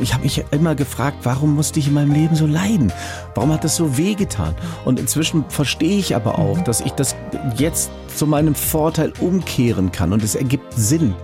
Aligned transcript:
ich 0.00 0.12
habe 0.14 0.24
mich 0.24 0.44
immer 0.50 0.74
gefragt, 0.74 1.18
warum 1.22 1.54
musste 1.54 1.78
ich 1.78 1.88
in 1.88 1.94
meinem 1.94 2.12
Leben 2.12 2.34
so 2.34 2.46
leiden? 2.46 2.92
Warum 3.34 3.52
hat 3.52 3.64
das 3.64 3.76
so 3.76 3.96
wehgetan? 3.96 4.54
Und 4.84 4.98
inzwischen 4.98 5.44
verstehe 5.48 5.98
ich 5.98 6.16
aber 6.16 6.38
auch, 6.38 6.56
mhm. 6.56 6.64
dass 6.64 6.80
ich 6.80 6.92
das 6.92 7.14
jetzt 7.56 7.90
zu 8.14 8.26
meinem 8.26 8.54
Vorteil 8.54 9.12
umkehren 9.20 9.92
kann 9.92 10.12
und 10.12 10.22
es 10.22 10.34
ergibt 10.34 10.72
Sinn. 10.74 11.14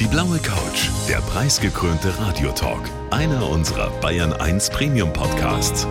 Die 0.00 0.06
blaue 0.06 0.38
Couch, 0.38 0.88
der 1.08 1.18
preisgekrönte 1.18 2.16
Radiotalk, 2.20 2.80
einer 3.10 3.48
unserer 3.48 3.90
Bayern 4.00 4.32
1 4.32 4.70
Premium 4.70 5.12
Podcasts. 5.12 5.86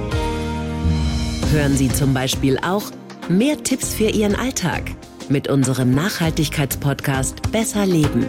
Hören 1.52 1.76
Sie 1.76 1.90
zum 1.90 2.14
Beispiel 2.14 2.58
auch 2.60 2.84
mehr 3.30 3.62
Tipps 3.64 3.94
für 3.94 4.10
Ihren 4.10 4.36
Alltag 4.36 4.84
mit 5.30 5.50
unserem 5.50 5.94
Nachhaltigkeitspodcast 5.94 7.52
Besser 7.52 7.86
Leben. 7.86 8.28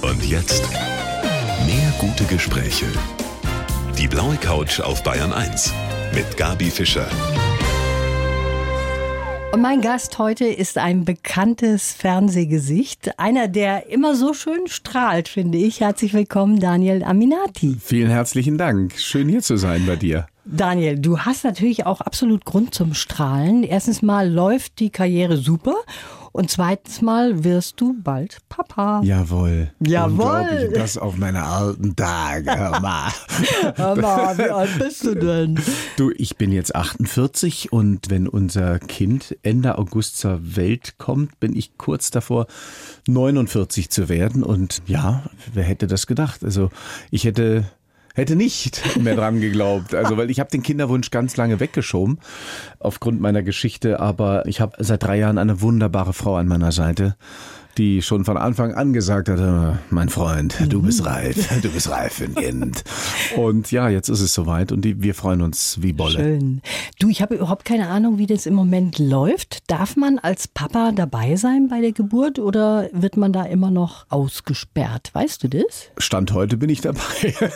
Und 0.00 0.24
jetzt 0.24 0.62
mehr 1.66 1.92
gute 1.98 2.24
Gespräche. 2.24 2.86
Die 3.98 4.08
blaue 4.08 4.34
Couch 4.36 4.80
auf 4.80 5.04
Bayern 5.04 5.32
1 5.32 5.72
mit 6.14 6.36
Gabi 6.36 6.64
Fischer. 6.64 7.06
Und 9.52 9.60
mein 9.62 9.82
Gast 9.82 10.18
heute 10.18 10.46
ist 10.46 10.78
ein 10.78 11.04
bekanntes 11.04 11.92
Fernsehgesicht. 11.92 13.20
Einer, 13.20 13.46
der 13.46 13.88
immer 13.90 14.16
so 14.16 14.34
schön 14.34 14.66
strahlt, 14.66 15.28
finde 15.28 15.58
ich. 15.58 15.78
Herzlich 15.78 16.12
willkommen, 16.12 16.58
Daniel 16.58 17.04
Aminati. 17.04 17.76
Vielen 17.80 18.10
herzlichen 18.10 18.58
Dank. 18.58 18.98
Schön 18.98 19.28
hier 19.28 19.42
zu 19.42 19.56
sein 19.56 19.86
bei 19.86 19.94
dir. 19.94 20.26
Daniel, 20.44 20.98
du 20.98 21.20
hast 21.20 21.44
natürlich 21.44 21.86
auch 21.86 22.00
absolut 22.00 22.44
Grund 22.44 22.74
zum 22.74 22.94
Strahlen. 22.94 23.62
Erstens 23.62 24.02
mal 24.02 24.28
läuft 24.28 24.80
die 24.80 24.90
Karriere 24.90 25.36
super 25.36 25.76
und 26.34 26.50
zweitens 26.50 27.00
Mal 27.00 27.44
wirst 27.44 27.80
du 27.80 27.94
bald 28.02 28.38
Papa. 28.48 29.00
Jawohl. 29.04 29.70
Jawohl. 29.78 30.72
Das 30.74 30.98
auf 30.98 31.16
meine 31.16 31.44
alten 31.44 31.94
Tage. 31.94 32.50
Hör 32.50 32.80
mal. 32.80 33.12
Hör 33.76 33.94
mal, 33.94 34.36
wie 34.36 34.50
alt 34.50 34.76
bist 34.80 35.04
du 35.04 35.14
denn? 35.14 35.60
Du, 35.96 36.10
ich 36.16 36.36
bin 36.36 36.50
jetzt 36.50 36.74
48 36.74 37.72
und 37.72 38.10
wenn 38.10 38.26
unser 38.26 38.80
Kind 38.80 39.36
Ende 39.44 39.78
August 39.78 40.18
zur 40.18 40.56
Welt 40.56 40.98
kommt, 40.98 41.38
bin 41.38 41.54
ich 41.54 41.78
kurz 41.78 42.10
davor, 42.10 42.48
49 43.06 43.90
zu 43.90 44.08
werden. 44.08 44.42
Und 44.42 44.82
ja, 44.86 45.22
wer 45.52 45.62
hätte 45.62 45.86
das 45.86 46.08
gedacht? 46.08 46.42
Also 46.42 46.70
ich 47.12 47.22
hätte 47.22 47.64
hätte 48.14 48.36
nicht 48.36 48.96
mehr 48.96 49.16
dran 49.16 49.40
geglaubt. 49.40 49.94
Also, 49.94 50.16
weil 50.16 50.30
ich 50.30 50.40
habe 50.40 50.50
den 50.50 50.62
Kinderwunsch 50.62 51.10
ganz 51.10 51.36
lange 51.36 51.60
weggeschoben 51.60 52.18
aufgrund 52.78 53.20
meiner 53.20 53.42
Geschichte, 53.42 54.00
aber 54.00 54.46
ich 54.46 54.60
habe 54.60 54.76
seit 54.82 55.02
drei 55.02 55.18
Jahren 55.18 55.38
eine 55.38 55.60
wunderbare 55.60 56.12
Frau 56.12 56.36
an 56.36 56.46
meiner 56.46 56.72
Seite 56.72 57.16
die 57.76 58.02
schon 58.02 58.24
von 58.24 58.36
Anfang 58.36 58.74
an 58.74 58.92
gesagt 58.92 59.28
hatte, 59.28 59.78
mein 59.90 60.08
Freund, 60.08 60.56
du 60.68 60.82
bist 60.82 61.00
mhm. 61.00 61.06
reif, 61.06 61.60
du 61.62 61.68
bist 61.70 61.90
reif 61.90 62.14
für 62.14 62.24
ein 62.24 62.34
Kind. 62.34 62.84
Und 63.36 63.70
ja, 63.70 63.88
jetzt 63.88 64.08
ist 64.08 64.20
es 64.20 64.34
soweit 64.34 64.72
und 64.72 64.82
die, 64.82 65.02
wir 65.02 65.14
freuen 65.14 65.42
uns 65.42 65.78
wie 65.80 65.92
Bolle. 65.92 66.18
Schön. 66.18 66.62
Du, 66.98 67.08
ich 67.08 67.22
habe 67.22 67.34
überhaupt 67.34 67.64
keine 67.64 67.88
Ahnung, 67.88 68.18
wie 68.18 68.26
das 68.26 68.46
im 68.46 68.54
Moment 68.54 68.98
läuft. 68.98 69.70
Darf 69.70 69.96
man 69.96 70.18
als 70.18 70.48
Papa 70.48 70.92
dabei 70.92 71.36
sein 71.36 71.68
bei 71.68 71.80
der 71.80 71.92
Geburt 71.92 72.38
oder 72.38 72.88
wird 72.92 73.16
man 73.16 73.32
da 73.32 73.44
immer 73.44 73.70
noch 73.70 74.06
ausgesperrt? 74.08 75.10
Weißt 75.12 75.42
du 75.42 75.48
das? 75.48 75.88
Stand 75.98 76.32
heute 76.32 76.56
bin 76.56 76.70
ich 76.70 76.80
dabei. 76.80 77.00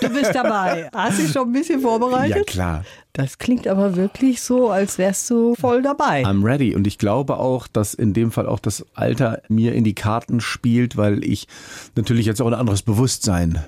Du 0.00 0.08
bist 0.11 0.34
dabei. 0.34 0.89
Hast 0.94 1.19
du 1.19 1.22
dich 1.22 1.33
schon 1.33 1.48
ein 1.48 1.52
bisschen 1.52 1.80
vorbereitet? 1.80 2.36
Ja, 2.36 2.42
klar. 2.44 2.84
Das 3.19 3.38
klingt 3.38 3.66
aber 3.66 3.97
wirklich 3.97 4.41
so, 4.41 4.70
als 4.70 4.97
wärst 4.97 5.28
du 5.28 5.56
voll 5.56 5.83
dabei. 5.83 6.22
I'm 6.22 6.44
ready. 6.44 6.77
Und 6.77 6.86
ich 6.86 6.98
glaube 6.98 7.38
auch, 7.38 7.66
dass 7.66 7.92
in 7.92 8.12
dem 8.12 8.30
Fall 8.30 8.47
auch 8.47 8.61
das 8.61 8.86
Alter 8.94 9.42
mir 9.48 9.74
in 9.74 9.83
die 9.83 9.97
Karten 9.97 10.41
spielt, 10.41 10.97
weil 10.97 11.24
ich 11.24 11.48
natürlich 11.96 12.27
jetzt 12.27 12.41
auch 12.41 12.46
ein 12.46 12.55
anderes 12.55 12.83
Bewusstsein 12.83 13.64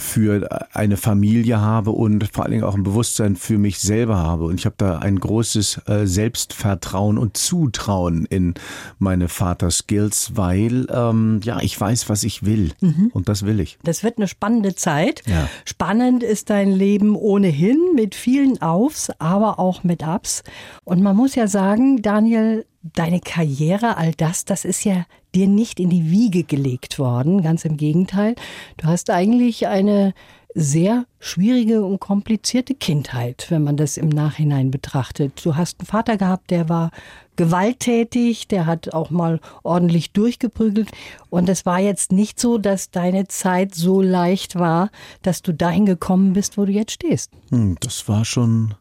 für 0.00 0.48
eine 0.72 0.96
Familie 0.96 1.60
habe 1.60 1.90
und 1.90 2.28
vor 2.32 2.44
allen 2.44 2.52
Dingen 2.52 2.64
auch 2.64 2.74
ein 2.74 2.82
Bewusstsein 2.82 3.36
für 3.36 3.58
mich 3.58 3.78
selber 3.78 4.16
habe. 4.16 4.44
Und 4.44 4.58
ich 4.58 4.66
habe 4.66 4.74
da 4.78 4.98
ein 4.98 5.18
großes 5.18 5.82
äh, 5.86 6.06
Selbstvertrauen 6.06 7.18
und 7.18 7.36
Zutrauen 7.36 8.24
in 8.24 8.54
meine 8.98 9.28
Vater-Skills, 9.28 10.32
weil 10.34 10.86
ähm, 10.92 11.40
ja, 11.44 11.60
ich 11.60 11.78
weiß, 11.78 12.08
was 12.08 12.24
ich 12.24 12.44
will. 12.44 12.72
Mhm. 12.80 13.10
Und 13.12 13.28
das 13.28 13.44
will 13.44 13.60
ich. 13.60 13.78
Das 13.82 14.02
wird 14.02 14.18
eine 14.18 14.28
spannende 14.28 14.74
Zeit. 14.74 15.22
Ja. 15.26 15.48
Spannend 15.64 16.22
ist 16.22 16.50
dein 16.50 16.72
Leben 16.72 17.14
ohnehin 17.14 17.78
mit 17.94 18.14
vielen 18.14 18.60
Aufs, 18.62 19.10
aber 19.18 19.58
auch 19.58 19.84
mit 19.84 20.02
Ups. 20.02 20.42
Und 20.84 21.02
man 21.02 21.16
muss 21.16 21.34
ja 21.34 21.46
sagen, 21.46 22.02
Daniel, 22.02 22.64
deine 22.82 23.20
Karriere, 23.20 23.96
all 23.96 24.12
das, 24.12 24.44
das 24.44 24.64
ist 24.64 24.84
ja 24.84 25.04
dir 25.34 25.46
nicht 25.46 25.78
in 25.80 25.90
die 25.90 26.10
Wiege 26.10 26.44
gelegt 26.44 26.98
worden. 26.98 27.42
Ganz 27.42 27.64
im 27.64 27.76
Gegenteil. 27.76 28.34
Du 28.78 28.86
hast 28.86 29.10
eigentlich 29.10 29.66
eine 29.66 30.14
sehr 30.54 31.06
schwierige 31.20 31.84
und 31.84 32.00
komplizierte 32.00 32.74
Kindheit, 32.74 33.46
wenn 33.50 33.62
man 33.62 33.76
das 33.76 33.96
im 33.96 34.08
Nachhinein 34.08 34.70
betrachtet. 34.70 35.44
Du 35.44 35.54
hast 35.56 35.78
einen 35.78 35.86
Vater 35.86 36.16
gehabt, 36.16 36.50
der 36.50 36.68
war 36.68 36.90
gewalttätig, 37.36 38.48
der 38.48 38.66
hat 38.66 38.92
auch 38.92 39.10
mal 39.10 39.40
ordentlich 39.62 40.12
durchgeprügelt. 40.12 40.90
Und 41.28 41.48
es 41.48 41.64
war 41.66 41.78
jetzt 41.78 42.10
nicht 42.10 42.40
so, 42.40 42.58
dass 42.58 42.90
deine 42.90 43.28
Zeit 43.28 43.74
so 43.74 44.02
leicht 44.02 44.56
war, 44.56 44.90
dass 45.22 45.42
du 45.42 45.54
dahin 45.54 45.86
gekommen 45.86 46.32
bist, 46.32 46.58
wo 46.58 46.64
du 46.64 46.72
jetzt 46.72 46.92
stehst. 46.92 47.30
Hm, 47.50 47.76
das 47.80 48.08
war 48.08 48.24
schon 48.24 48.74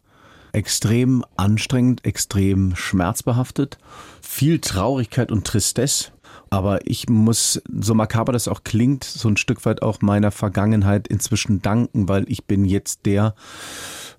extrem 0.52 1.24
anstrengend, 1.36 2.06
extrem 2.06 2.76
schmerzbehaftet, 2.76 3.78
viel 4.22 4.60
Traurigkeit 4.60 5.32
und 5.32 5.46
Tristesse. 5.46 6.12
Aber 6.52 6.88
ich 6.88 7.10
muss, 7.10 7.62
so 7.80 7.94
makaber 7.94 8.34
das 8.34 8.48
auch 8.48 8.64
klingt, 8.64 9.04
so 9.04 9.30
ein 9.30 9.38
Stück 9.38 9.66
weit 9.66 9.84
auch 9.84 10.02
meiner 10.02 10.32
Vergangenheit 10.32 11.08
inzwischen 11.08 11.62
danken, 11.62 12.10
weil 12.10 12.26
ich 12.28 12.46
bin 12.46 12.66
jetzt 12.66 13.06
der, 13.06 13.36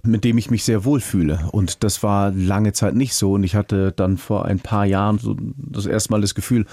mit 0.05 0.23
dem 0.23 0.39
ich 0.39 0.51
mich 0.51 0.65
sehr 0.65 0.85
wohlfühle. 0.85 1.49
Und 1.51 1.83
das 1.83 2.03
war 2.05 2.31
lange 2.31 2.73
Zeit 2.73 2.95
nicht 2.95 3.15
so. 3.15 3.33
Und 3.33 3.43
ich 3.43 3.57
hatte 3.57 3.91
dann 3.93 4.17
vor 4.17 4.45
ein 4.45 4.61
paar 4.61 4.87
Jahren 4.87 5.19
so 5.19 5.37
das 5.57 5.87
erste 5.87 6.13
Mal 6.13 6.21
das 6.21 6.37
Gefühl, 6.37 6.67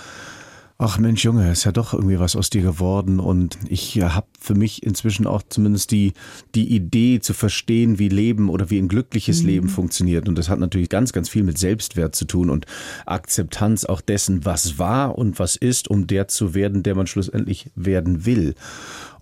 ach 0.80 1.00
Mensch 1.00 1.24
Junge, 1.24 1.52
ist 1.52 1.64
ja 1.64 1.72
doch 1.72 1.94
irgendwie 1.94 2.20
was 2.20 2.36
aus 2.36 2.52
dir 2.52 2.62
geworden 2.62 3.20
und 3.20 3.58
ich 3.68 3.96
ja, 3.96 4.14
habe 4.14 4.28
für 4.40 4.54
mich 4.54 4.84
inzwischen 4.84 5.26
auch 5.26 5.42
zumindest 5.50 5.92
die, 5.92 6.14
die 6.54 6.68
Idee 6.76 7.20
zu 7.20 7.34
verstehen, 7.34 7.98
wie 7.98 8.10
Leben 8.10 8.50
oder 8.50 8.70
wie 8.70 8.78
ein 8.78 8.88
glückliches 8.88 9.42
mhm. 9.42 9.48
Leben 9.48 9.70
funktioniert 9.70 10.28
und 10.30 10.38
das 10.38 10.50
hat 10.50 10.60
natürlich 10.60 10.90
ganz, 10.90 11.14
ganz 11.14 11.30
viel 11.30 11.44
mit 11.44 11.58
Selbstwert 11.58 12.16
zu 12.16 12.26
tun 12.26 12.52
und 12.52 12.68
Akzeptanz 13.08 13.86
auch 13.86 14.02
dessen, 14.02 14.46
was 14.46 14.78
war 14.78 15.18
und 15.18 15.40
was 15.40 15.56
ist, 15.56 15.90
um 15.90 16.06
der 16.06 16.28
zu 16.28 16.54
werden, 16.54 16.84
der 16.84 16.94
man 16.94 17.08
schlussendlich 17.08 17.72
werden 17.76 18.26
will. 18.26 18.54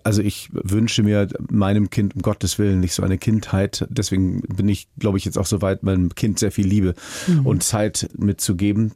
Also 0.04 0.22
ich 0.22 0.50
wünsche 0.52 1.02
mir 1.02 1.26
meinem 1.50 1.90
Kind 1.90 2.14
um 2.14 2.22
Gottes 2.22 2.58
Willen 2.60 2.78
nicht 2.78 2.94
so 2.94 3.02
eine 3.02 3.18
Kindheit. 3.18 3.84
Deswegen 3.90 4.40
bin 4.42 4.68
ich, 4.68 4.86
glaube 5.00 5.18
ich, 5.18 5.24
jetzt 5.24 5.36
auch 5.36 5.46
so 5.46 5.62
weit, 5.62 5.82
meinem 5.82 6.14
Kind 6.14 6.38
sehr 6.38 6.52
viel 6.52 6.64
Liebe 6.64 6.94
mhm. 7.26 7.44
und 7.44 7.64
Zeit 7.64 8.08
mitzugeben 8.16 8.92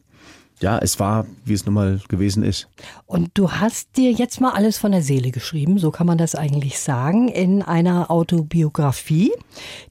ja, 0.60 0.78
es 0.78 1.00
war, 1.00 1.26
wie 1.44 1.54
es 1.54 1.64
nun 1.64 1.74
mal 1.74 2.00
gewesen 2.08 2.42
ist. 2.42 2.68
Und 3.06 3.30
du 3.34 3.50
hast 3.50 3.96
dir 3.96 4.12
jetzt 4.12 4.40
mal 4.40 4.52
alles 4.52 4.78
von 4.78 4.92
der 4.92 5.02
Seele 5.02 5.30
geschrieben, 5.30 5.78
so 5.78 5.90
kann 5.90 6.06
man 6.06 6.18
das 6.18 6.34
eigentlich 6.34 6.78
sagen, 6.78 7.28
in 7.28 7.62
einer 7.62 8.10
Autobiografie, 8.10 9.32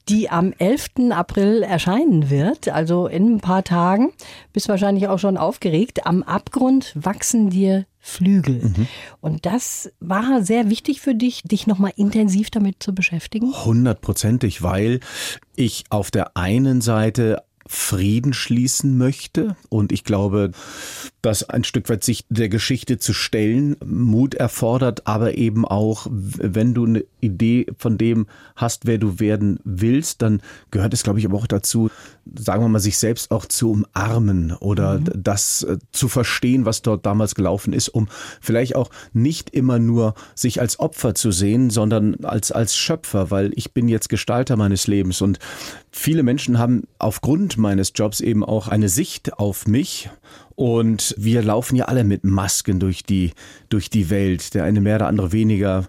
die 0.08 0.30
am 0.30 0.52
11. 0.56 1.10
April 1.10 1.62
erscheinen 1.62 2.30
wird, 2.30 2.68
also 2.68 3.06
in 3.06 3.34
ein 3.34 3.40
paar 3.40 3.64
Tagen. 3.64 4.12
Bist 4.52 4.68
wahrscheinlich 4.68 5.08
auch 5.08 5.18
schon 5.18 5.36
aufgeregt. 5.36 6.06
Am 6.06 6.22
Abgrund 6.22 6.92
wachsen 6.94 7.50
dir 7.50 7.86
Flügel. 8.02 8.62
Mhm. 8.62 8.86
Und 9.20 9.46
das 9.46 9.92
war 10.00 10.42
sehr 10.42 10.70
wichtig 10.70 11.02
für 11.02 11.14
dich, 11.14 11.42
dich 11.42 11.66
nochmal 11.66 11.92
intensiv 11.96 12.50
damit 12.50 12.82
zu 12.82 12.94
beschäftigen? 12.94 13.52
Hundertprozentig, 13.52 14.62
weil 14.62 15.00
ich 15.54 15.84
auf 15.90 16.10
der 16.10 16.36
einen 16.36 16.80
Seite 16.80 17.42
Frieden 17.72 18.32
schließen 18.32 18.98
möchte. 18.98 19.54
Und 19.68 19.92
ich 19.92 20.02
glaube, 20.02 20.50
dass 21.22 21.48
ein 21.48 21.62
Stück 21.62 21.88
weit 21.88 22.02
sich 22.02 22.24
der 22.28 22.48
Geschichte 22.48 22.98
zu 22.98 23.12
stellen 23.12 23.76
Mut 23.84 24.34
erfordert, 24.34 25.06
aber 25.06 25.36
eben 25.36 25.64
auch, 25.64 26.08
wenn 26.10 26.74
du 26.74 26.84
eine 26.84 27.04
Idee 27.20 27.66
von 27.78 27.96
dem 27.96 28.26
hast, 28.56 28.86
wer 28.86 28.98
du 28.98 29.20
werden 29.20 29.60
willst, 29.62 30.20
dann 30.20 30.42
gehört 30.72 30.94
es, 30.94 31.04
glaube 31.04 31.20
ich, 31.20 31.26
aber 31.26 31.38
auch 31.38 31.46
dazu, 31.46 31.90
sagen 32.38 32.62
wir 32.62 32.68
mal, 32.68 32.80
sich 32.80 32.98
selbst 32.98 33.30
auch 33.30 33.46
zu 33.46 33.70
umarmen 33.70 34.52
oder 34.52 35.00
mhm. 35.00 35.10
das 35.16 35.62
äh, 35.62 35.78
zu 35.92 36.08
verstehen, 36.08 36.64
was 36.64 36.82
dort 36.82 37.06
damals 37.06 37.34
gelaufen 37.34 37.72
ist, 37.72 37.88
um 37.88 38.08
vielleicht 38.40 38.76
auch 38.76 38.90
nicht 39.12 39.50
immer 39.50 39.78
nur 39.78 40.14
sich 40.34 40.60
als 40.60 40.78
Opfer 40.78 41.14
zu 41.14 41.30
sehen, 41.30 41.70
sondern 41.70 42.24
als, 42.24 42.52
als 42.52 42.76
Schöpfer, 42.76 43.30
weil 43.30 43.52
ich 43.54 43.72
bin 43.72 43.88
jetzt 43.88 44.08
Gestalter 44.08 44.56
meines 44.56 44.86
Lebens 44.86 45.20
und 45.22 45.38
viele 45.90 46.22
Menschen 46.22 46.58
haben 46.58 46.84
aufgrund 46.98 47.58
meines 47.58 47.92
Jobs 47.94 48.20
eben 48.20 48.44
auch 48.44 48.68
eine 48.68 48.88
Sicht 48.88 49.34
auf 49.34 49.66
mich 49.66 50.10
und 50.60 51.14
wir 51.16 51.42
laufen 51.42 51.74
ja 51.76 51.86
alle 51.86 52.04
mit 52.04 52.22
Masken 52.22 52.80
durch 52.80 53.02
die, 53.02 53.32
durch 53.70 53.88
die 53.88 54.10
Welt. 54.10 54.52
Der 54.52 54.64
eine 54.64 54.82
mehr, 54.82 54.98
der 54.98 55.06
andere 55.06 55.32
weniger. 55.32 55.88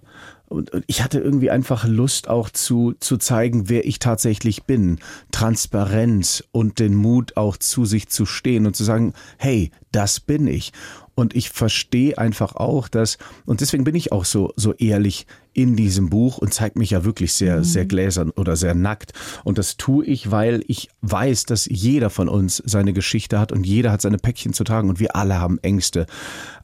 Und 0.51 0.71
ich 0.88 1.01
hatte 1.01 1.19
irgendwie 1.19 1.50
einfach 1.50 1.88
Lust 1.88 2.27
auch 2.27 2.50
zu, 2.50 2.94
zu 3.00 3.18
zeigen, 3.18 3.69
wer 3.69 3.86
ich 3.86 4.00
tatsächlich 4.00 4.63
bin. 4.63 5.00
Transparenz 5.31 6.44
und 6.51 6.80
den 6.80 6.94
Mut 6.94 7.38
auch 7.38 7.56
zu 7.56 7.86
sich 7.86 8.09
zu 8.09 8.25
stehen 8.25 8.65
und 8.65 8.75
zu 8.75 8.83
sagen, 8.83 9.13
hey, 9.38 9.71
das 9.92 10.19
bin 10.19 10.48
ich. 10.48 10.74
Und 11.15 11.36
ich 11.36 11.50
verstehe 11.50 12.18
einfach 12.18 12.56
auch, 12.56 12.88
dass, 12.88 13.18
und 13.45 13.62
deswegen 13.62 13.83
bin 13.83 13.95
ich 13.95 14.12
auch 14.12 14.25
so, 14.25 14.51
so 14.56 14.74
ehrlich 14.74 15.25
in 15.53 15.75
diesem 15.75 16.09
Buch 16.09 16.38
und 16.38 16.53
zeige 16.53 16.80
mich 16.80 16.92
ja 16.92 17.03
wirklich 17.03 17.33
sehr, 17.33 17.57
mhm. 17.57 17.63
sehr 17.63 17.86
gläsern 17.86 18.30
oder 18.31 18.56
sehr 18.56 18.75
nackt. 18.75 19.12
Und 19.44 19.57
das 19.57 19.77
tue 19.77 20.06
ich, 20.06 20.31
weil 20.31 20.63
ich 20.68 20.89
weiß, 21.01 21.45
dass 21.45 21.65
jeder 21.65 22.09
von 22.09 22.30
uns 22.30 22.62
seine 22.65 22.94
Geschichte 22.94 23.39
hat 23.39 23.51
und 23.51 23.65
jeder 23.65 23.92
hat 23.92 24.01
seine 24.01 24.18
Päckchen 24.18 24.53
zu 24.53 24.63
tragen 24.63 24.89
und 24.89 25.00
wir 25.00 25.15
alle 25.15 25.39
haben 25.39 25.59
Ängste. 25.59 26.06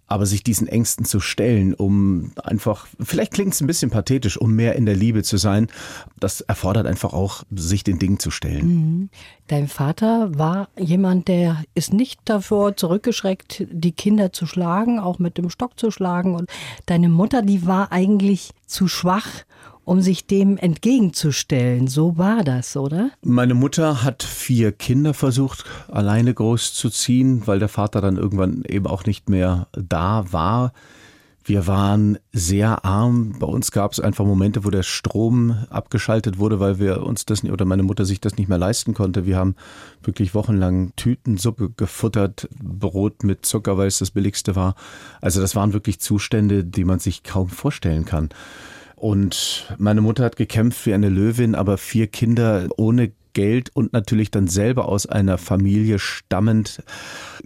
Aber 0.10 0.26
sich 0.26 0.42
diesen 0.42 0.70
Ängsten 0.70 1.04
zu 1.04 1.20
stellen, 1.20 1.74
um 1.74 2.32
einfach, 2.42 2.88
vielleicht 2.98 3.34
klingt 3.34 3.54
es 3.54 3.60
ein 3.60 3.68
bisschen 3.68 3.92
pathetisch, 3.92 4.38
um 4.38 4.54
mehr 4.54 4.78
in 4.78 4.86
der 4.86 4.96
Liebe 4.96 5.22
zu 5.22 5.36
sein, 5.36 5.68
das 6.18 6.40
erfordert 6.40 6.88
einfach 6.88 7.12
auch, 7.12 7.44
sich 7.54 7.84
den 7.84 8.00
Dingen 8.00 8.18
zu 8.18 8.32
stellen. 8.32 8.68
Mhm. 8.68 9.10
Dein 9.48 9.68
Vater 9.68 10.30
war 10.38 10.70
jemand, 10.80 11.28
der 11.28 11.62
ist 11.76 11.92
nicht 11.92 12.22
davor 12.24 12.78
zurückgeschreckt, 12.78 13.68
die 13.70 13.92
Kinder 13.92 14.32
zu 14.32 14.46
schlagen, 14.46 14.98
auch 14.98 15.20
mit 15.20 15.38
dem 15.38 15.50
Stock 15.50 15.78
zu 15.78 15.92
schlagen. 15.92 16.36
Und 16.36 16.50
deine 16.86 17.10
Mutter, 17.10 17.42
die 17.42 17.66
war 17.66 17.92
eigentlich 17.92 18.52
zu 18.68 18.88
schwach, 18.88 19.28
um 19.84 20.02
sich 20.02 20.28
dem 20.28 20.58
entgegenzustellen. 20.58 21.88
So 21.88 22.18
war 22.18 22.44
das, 22.44 22.76
oder? 22.76 23.10
Meine 23.24 23.54
Mutter 23.54 24.04
hat 24.04 24.22
vier 24.22 24.74
Kinder 24.74 25.14
versucht, 25.14 25.64
alleine 25.88 26.34
großzuziehen, 26.34 27.48
weil 27.48 27.60
der 27.60 27.70
Vater 27.70 28.02
dann 28.02 28.18
irgendwann 28.18 28.64
eben 28.68 28.86
auch 28.86 29.06
nicht 29.06 29.30
mehr 29.30 29.68
da 29.72 30.26
war. 30.32 30.74
Wir 31.48 31.66
waren 31.66 32.20
sehr 32.34 32.84
arm. 32.84 33.40
Bei 33.40 33.48
uns 33.48 33.72
gab 33.72 33.94
es 33.94 34.02
einfach 34.02 34.26
Momente, 34.26 34.66
wo 34.66 34.70
der 34.70 34.84
Strom 34.84 35.56
abgeschaltet 35.70 36.40
wurde, 36.40 36.60
weil 36.60 36.78
wir 36.78 37.04
uns 37.04 37.26
das 37.26 37.42
oder 37.46 37.64
meine 37.64 37.84
Mutter 37.84 38.04
sich 38.04 38.20
das 38.20 38.36
nicht 38.36 38.50
mehr 38.50 38.58
leisten 38.58 38.94
konnte. 38.94 39.26
Wir 39.26 39.38
haben 39.38 39.56
wirklich 40.04 40.36
wochenlang 40.36 40.92
Tütensuppe 40.98 41.70
gefuttert, 41.70 42.50
Brot 42.62 43.24
mit 43.24 43.46
Zucker, 43.46 43.78
weil 43.78 43.88
es 43.88 44.00
das 44.00 44.12
billigste 44.12 44.58
war. 44.58 44.76
Also 45.22 45.40
das 45.40 45.56
waren 45.56 45.72
wirklich 45.72 46.02
Zustände, 46.02 46.66
die 46.66 46.84
man 46.84 47.00
sich 47.00 47.24
kaum 47.24 47.48
vorstellen 47.48 48.04
kann. 48.04 48.28
Und 48.98 49.74
meine 49.78 50.02
Mutter 50.02 50.26
hat 50.26 50.36
gekämpft 50.36 50.86
wie 50.86 50.94
eine 50.94 51.08
Löwin, 51.08 51.56
aber 51.56 51.78
vier 51.78 52.08
Kinder 52.08 52.68
ohne 52.76 53.14
Geld 53.38 53.70
und 53.76 53.94
natürlich 53.94 54.32
dann 54.32 54.48
selber 54.48 54.88
aus 54.88 55.06
einer 55.06 55.38
Familie 55.38 56.00
stammend. 56.00 56.82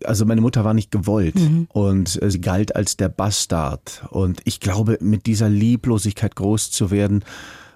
Also 0.05 0.25
meine 0.25 0.39
Mutter 0.39 0.63
war 0.63 0.73
nicht 0.73 0.89
gewollt 0.89 1.35
mhm. 1.35 1.67
und 1.67 2.17
sie 2.25 2.39
galt 2.39 2.77
als 2.77 2.95
der 2.95 3.09
Bastard. 3.09 4.05
Und 4.09 4.39
ich 4.45 4.61
glaube, 4.61 4.97
mit 5.01 5.25
dieser 5.25 5.49
Lieblosigkeit 5.49 6.33
groß 6.37 6.71
zu 6.71 6.91
werden, 6.91 7.25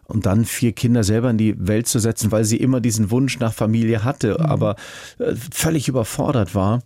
und 0.08 0.28
dann 0.28 0.46
vier 0.46 0.72
Kinder 0.72 1.04
selber 1.04 1.32
in 1.32 1.40
die 1.40 1.56
Welt 1.58 1.88
zu 1.88 1.98
setzen, 1.98 2.32
weil 2.32 2.46
sie 2.46 2.58
immer 2.58 2.80
diesen 2.80 3.10
Wunsch 3.10 3.40
nach 3.40 3.54
Familie 3.54 4.04
hatte, 4.04 4.38
mhm. 4.40 4.46
aber 4.46 4.76
äh, 5.18 5.34
völlig 5.52 5.88
überfordert 5.88 6.54
war 6.54 6.84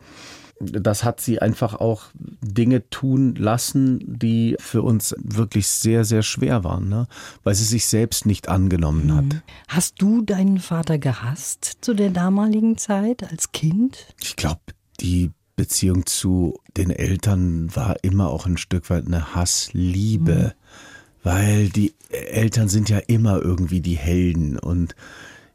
das 0.59 1.03
hat 1.03 1.21
sie 1.21 1.41
einfach 1.41 1.73
auch 1.73 2.03
Dinge 2.41 2.89
tun 2.89 3.35
lassen, 3.35 4.00
die 4.06 4.56
für 4.59 4.81
uns 4.81 5.15
wirklich 5.17 5.67
sehr, 5.67 6.03
sehr 6.03 6.21
schwer 6.21 6.63
waren, 6.63 6.89
ne? 6.89 7.07
weil 7.44 7.56
sie 7.56 7.63
sich 7.63 7.85
selbst 7.85 8.25
nicht 8.25 8.50
angenommen 8.50 9.15
hat. 9.15 9.25
Mhm. 9.25 9.41
Hast 9.67 10.01
du 10.01 10.21
deinen 10.21 10.59
Vater 10.59 10.97
gehasst 10.97 11.77
zu 11.81 11.94
der 11.94 12.09
damaligen 12.09 12.77
Zeit 12.77 13.29
als 13.31 13.51
Kind? 13.51 14.07
Ich 14.21 14.35
glaube, 14.35 14.61
die 15.00 15.31
Beziehung 15.56 16.06
zu 16.06 16.59
den 16.77 16.89
Eltern 16.89 17.73
war 17.75 17.95
immer 18.03 18.29
auch 18.29 18.45
ein 18.45 18.57
Stück 18.57 18.89
weit 18.89 19.07
eine 19.07 19.35
Hassliebe, 19.35 20.53
mhm. 20.53 21.23
weil 21.23 21.69
die 21.69 21.94
Eltern 22.09 22.67
sind 22.67 22.89
ja 22.89 22.97
immer 22.97 23.41
irgendwie 23.41 23.81
die 23.81 23.97
Helden 23.97 24.57
und 24.57 24.95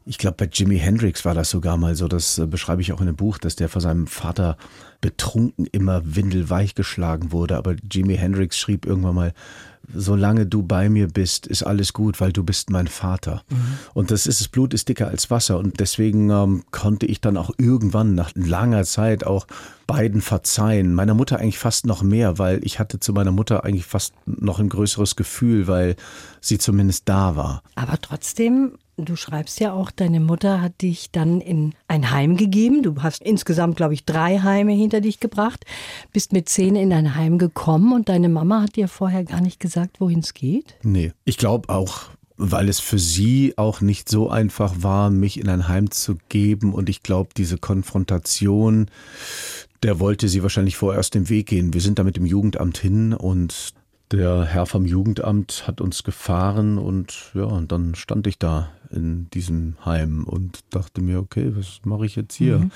ich 0.05 0.17
glaube, 0.19 0.37
bei 0.37 0.49
Jimi 0.51 0.77
Hendrix 0.77 1.25
war 1.25 1.33
das 1.33 1.49
sogar 1.49 1.77
mal 1.77 1.95
so, 1.95 2.07
das 2.07 2.37
äh, 2.37 2.45
beschreibe 2.45 2.81
ich 2.81 2.93
auch 2.93 3.01
in 3.01 3.07
dem 3.07 3.15
Buch, 3.15 3.37
dass 3.39 3.55
der 3.55 3.69
von 3.69 3.81
seinem 3.81 4.07
Vater 4.07 4.57
betrunken 5.01 5.65
immer 5.71 6.01
windelweich 6.03 6.75
geschlagen 6.75 7.31
wurde. 7.31 7.57
Aber 7.57 7.75
Jimi 7.91 8.15
Hendrix 8.15 8.57
schrieb 8.57 8.85
irgendwann 8.85 9.15
mal, 9.15 9.33
solange 9.93 10.45
du 10.45 10.63
bei 10.63 10.89
mir 10.89 11.07
bist, 11.07 11.47
ist 11.47 11.63
alles 11.63 11.93
gut, 11.93 12.21
weil 12.21 12.31
du 12.31 12.43
bist 12.43 12.69
mein 12.69 12.87
Vater. 12.87 13.43
Mhm. 13.49 13.77
Und 13.93 14.11
das 14.11 14.27
ist, 14.27 14.41
das 14.41 14.47
Blut 14.47 14.73
ist 14.73 14.89
dicker 14.89 15.07
als 15.07 15.29
Wasser. 15.31 15.57
Und 15.57 15.79
deswegen 15.79 16.29
ähm, 16.29 16.63
konnte 16.71 17.05
ich 17.05 17.21
dann 17.21 17.37
auch 17.37 17.51
irgendwann 17.57 18.15
nach 18.15 18.31
langer 18.35 18.83
Zeit 18.83 19.25
auch 19.25 19.47
beiden 19.87 20.21
verzeihen. 20.21 20.93
Meiner 20.93 21.13
Mutter 21.13 21.39
eigentlich 21.39 21.59
fast 21.59 21.85
noch 21.85 22.01
mehr, 22.01 22.39
weil 22.39 22.63
ich 22.63 22.79
hatte 22.79 22.99
zu 22.99 23.13
meiner 23.13 23.31
Mutter 23.31 23.63
eigentlich 23.63 23.85
fast 23.85 24.13
noch 24.25 24.59
ein 24.59 24.69
größeres 24.69 25.15
Gefühl, 25.15 25.67
weil 25.67 25.95
sie 26.41 26.57
zumindest 26.57 27.07
da 27.09 27.35
war. 27.35 27.61
Aber 27.75 27.99
trotzdem 28.01 28.73
Du 28.97 29.17
schreibst 29.17 29.59
ja 29.59 29.73
auch, 29.73 29.91
deine 29.91 30.21
Mutter 30.21 30.61
hat 30.61 30.81
dich 30.81 31.11
dann 31.11 31.41
in 31.41 31.73
ein 31.89 32.11
Heim 32.11 32.37
gegeben. 32.37 32.81
Du 32.81 33.03
hast 33.03 33.21
insgesamt, 33.21 33.75
glaube 33.75 33.93
ich, 33.93 34.05
drei 34.05 34.39
Heime 34.39 34.71
hinter 34.71 35.01
dich 35.01 35.19
gebracht, 35.19 35.65
bist 36.13 36.31
mit 36.31 36.47
zehn 36.47 36.77
in 36.77 36.93
ein 36.93 37.15
Heim 37.15 37.37
gekommen 37.37 37.91
und 37.91 38.07
deine 38.07 38.29
Mama 38.29 38.61
hat 38.61 38.77
dir 38.77 38.87
vorher 38.87 39.25
gar 39.25 39.41
nicht 39.41 39.59
gesagt, 39.59 39.99
wohin 39.99 40.19
es 40.19 40.33
geht? 40.33 40.75
Nee, 40.81 41.11
ich 41.25 41.37
glaube 41.37 41.67
auch, 41.67 42.03
weil 42.37 42.69
es 42.69 42.79
für 42.79 42.99
sie 42.99 43.53
auch 43.57 43.81
nicht 43.81 44.07
so 44.07 44.29
einfach 44.29 44.75
war, 44.79 45.09
mich 45.09 45.39
in 45.41 45.49
ein 45.49 45.67
Heim 45.67 45.91
zu 45.91 46.15
geben 46.29 46.73
und 46.73 46.87
ich 46.87 47.03
glaube, 47.03 47.31
diese 47.35 47.57
Konfrontation, 47.57 48.87
der 49.83 49.99
wollte 49.99 50.29
sie 50.29 50.41
wahrscheinlich 50.41 50.77
vorerst 50.77 51.15
den 51.15 51.27
Weg 51.27 51.47
gehen. 51.47 51.73
Wir 51.73 51.81
sind 51.81 51.99
da 51.99 52.03
mit 52.03 52.15
dem 52.15 52.25
Jugendamt 52.25 52.77
hin 52.77 53.13
und 53.13 53.74
der 54.11 54.45
Herr 54.45 54.65
vom 54.65 54.85
Jugendamt 54.85 55.67
hat 55.67 55.81
uns 55.81 56.03
gefahren 56.03 56.77
und 56.77 57.31
ja, 57.33 57.43
und 57.43 57.71
dann 57.71 57.95
stand 57.95 58.27
ich 58.27 58.37
da 58.37 58.71
in 58.91 59.29
diesem 59.31 59.77
Heim 59.83 60.25
und 60.25 60.59
dachte 60.69 61.01
mir, 61.01 61.19
okay, 61.19 61.51
was 61.55 61.81
mache 61.83 62.05
ich 62.05 62.15
jetzt 62.15 62.35
hier? 62.35 62.59
Mhm. 62.59 62.71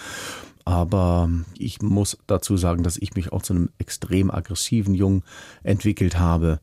Aber 0.65 1.29
ich 1.57 1.81
muss 1.81 2.17
dazu 2.27 2.57
sagen, 2.57 2.83
dass 2.83 2.97
ich 2.97 3.15
mich 3.15 3.31
auch 3.31 3.41
zu 3.41 3.53
einem 3.53 3.69
extrem 3.77 4.29
aggressiven 4.29 4.93
Jungen 4.93 5.23
entwickelt 5.63 6.19
habe. 6.19 6.59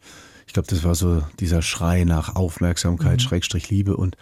Ich 0.47 0.53
glaube, 0.53 0.69
das 0.69 0.85
war 0.85 0.95
so 0.95 1.23
dieser 1.41 1.63
Schrei 1.63 2.05
nach 2.05 2.37
Aufmerksamkeit, 2.37 3.17
mhm. 3.17 3.21
Schrägstrich 3.21 3.71
Liebe 3.71 3.97
und 3.97 4.17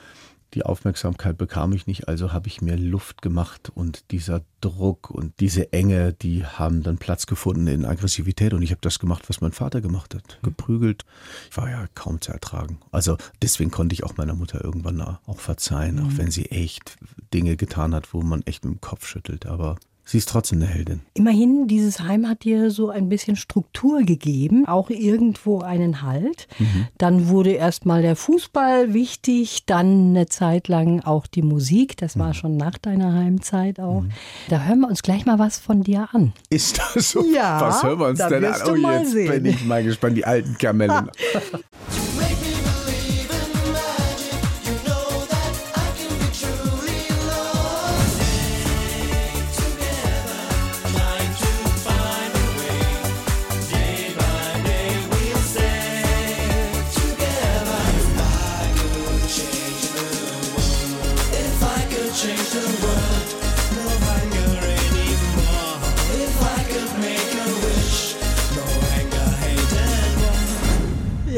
die 0.54 0.64
Aufmerksamkeit 0.64 1.36
bekam 1.36 1.72
ich 1.72 1.86
nicht, 1.86 2.08
also 2.08 2.32
habe 2.32 2.48
ich 2.48 2.62
mir 2.62 2.76
Luft 2.76 3.22
gemacht 3.22 3.70
und 3.74 4.10
dieser 4.12 4.42
Druck 4.60 5.10
und 5.10 5.38
diese 5.40 5.72
Enge, 5.72 6.12
die 6.12 6.44
haben 6.44 6.82
dann 6.82 6.98
Platz 6.98 7.26
gefunden 7.26 7.66
in 7.66 7.84
Aggressivität 7.84 8.54
und 8.54 8.62
ich 8.62 8.70
habe 8.70 8.80
das 8.80 8.98
gemacht, 8.98 9.28
was 9.28 9.40
mein 9.40 9.52
Vater 9.52 9.80
gemacht 9.80 10.14
hat, 10.14 10.38
mhm. 10.40 10.46
geprügelt. 10.46 11.04
Ich 11.50 11.56
war 11.56 11.68
ja 11.68 11.86
kaum 11.94 12.20
zu 12.20 12.32
ertragen. 12.32 12.78
Also 12.92 13.16
deswegen 13.42 13.70
konnte 13.70 13.94
ich 13.94 14.04
auch 14.04 14.16
meiner 14.16 14.34
Mutter 14.34 14.62
irgendwann 14.62 15.00
auch 15.00 15.40
verzeihen, 15.40 15.98
auch 15.98 16.10
mhm. 16.10 16.18
wenn 16.18 16.30
sie 16.30 16.46
echt 16.46 16.96
Dinge 17.32 17.56
getan 17.56 17.94
hat, 17.94 18.14
wo 18.14 18.22
man 18.22 18.42
echt 18.42 18.64
mit 18.64 18.74
dem 18.74 18.80
Kopf 18.80 19.06
schüttelt, 19.06 19.46
aber 19.46 19.76
Sie 20.06 20.18
ist 20.18 20.28
trotzdem 20.28 20.60
eine 20.60 20.70
Heldin. 20.70 21.00
Immerhin, 21.14 21.66
dieses 21.66 22.00
Heim 22.00 22.28
hat 22.28 22.44
dir 22.44 22.70
so 22.70 22.90
ein 22.90 23.08
bisschen 23.08 23.36
Struktur 23.36 24.02
gegeben, 24.02 24.66
auch 24.66 24.90
irgendwo 24.90 25.60
einen 25.60 26.02
Halt. 26.02 26.46
Mhm. 26.58 26.88
Dann 26.98 27.28
wurde 27.28 27.52
erstmal 27.52 28.02
der 28.02 28.14
Fußball 28.14 28.92
wichtig, 28.92 29.64
dann 29.64 30.10
eine 30.10 30.26
Zeit 30.26 30.68
lang 30.68 31.00
auch 31.00 31.26
die 31.26 31.42
Musik. 31.42 31.96
Das 31.96 32.18
war 32.18 32.28
mhm. 32.28 32.34
schon 32.34 32.56
nach 32.56 32.76
deiner 32.76 33.14
Heimzeit 33.14 33.80
auch. 33.80 34.02
Mhm. 34.02 34.10
Da 34.50 34.64
hören 34.64 34.80
wir 34.80 34.88
uns 34.88 35.02
gleich 35.02 35.24
mal 35.24 35.38
was 35.38 35.58
von 35.58 35.82
dir 35.82 36.08
an. 36.12 36.34
Ist 36.50 36.78
das 36.78 37.10
so? 37.10 37.24
Ja. 37.34 37.60
Was 37.60 37.82
hören 37.82 37.98
wir 37.98 38.08
uns 38.08 38.18
denn 38.18 38.44
an? 38.44 38.54
Oh, 38.66 38.74
jetzt 38.74 39.12
sehen. 39.12 39.42
bin 39.42 39.46
ich 39.46 39.64
mal 39.64 39.82
gespannt, 39.82 40.16
die 40.18 40.26
alten 40.26 40.58
Kamellen. 40.58 41.10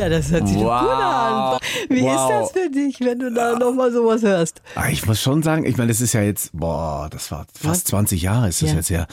Ja, 0.07 0.11
das 0.11 0.31
hört 0.31 0.47
sich 0.47 0.57
wow. 0.59 0.63
doch 0.63 0.81
gut 0.83 0.91
an. 0.91 1.59
Wie 1.89 2.03
wow. 2.03 2.31
ist 2.31 2.55
das 2.55 2.63
für 2.63 2.71
dich, 2.71 3.01
wenn 3.01 3.19
du 3.19 3.33
da 3.33 3.59
nochmal 3.59 3.93
sowas 3.93 4.23
hörst? 4.23 4.63
Ah, 4.77 4.89
ich 4.89 5.05
muss 5.05 5.21
schon 5.21 5.43
sagen, 5.43 5.67
ich 5.67 5.77
meine, 5.79 5.89
das 5.89 6.01
ist 6.01 6.13
ja 6.13 6.23
jetzt, 6.23 6.51
boah, 6.53 7.09
das 7.11 7.33
war 7.33 7.45
fast 7.53 7.65
Was? 7.65 7.85
20 7.85 8.23
Jahre 8.23 8.49
ist 8.49 8.63
das 8.63 8.71
ja. 8.71 8.77
jetzt 8.77 8.91
her. 8.91 9.07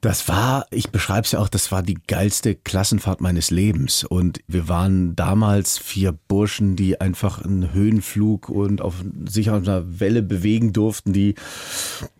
Das 0.00 0.28
war, 0.28 0.66
ich 0.70 0.88
beschreibe 0.88 1.26
es 1.26 1.32
ja 1.32 1.40
auch, 1.40 1.50
das 1.50 1.70
war 1.72 1.82
die 1.82 1.98
geilste 2.06 2.54
Klassenfahrt 2.54 3.20
meines 3.20 3.50
Lebens. 3.50 4.02
Und 4.02 4.40
wir 4.48 4.66
waren 4.66 5.14
damals 5.14 5.76
vier 5.76 6.12
Burschen, 6.26 6.74
die 6.74 6.98
einfach 6.98 7.44
einen 7.44 7.74
Höhenflug 7.74 8.48
und 8.48 8.80
auf 8.80 8.94
sich 9.28 9.50
auf 9.50 9.62
einer 9.62 10.00
Welle 10.00 10.22
bewegen 10.22 10.72
durften, 10.72 11.12
die, 11.12 11.34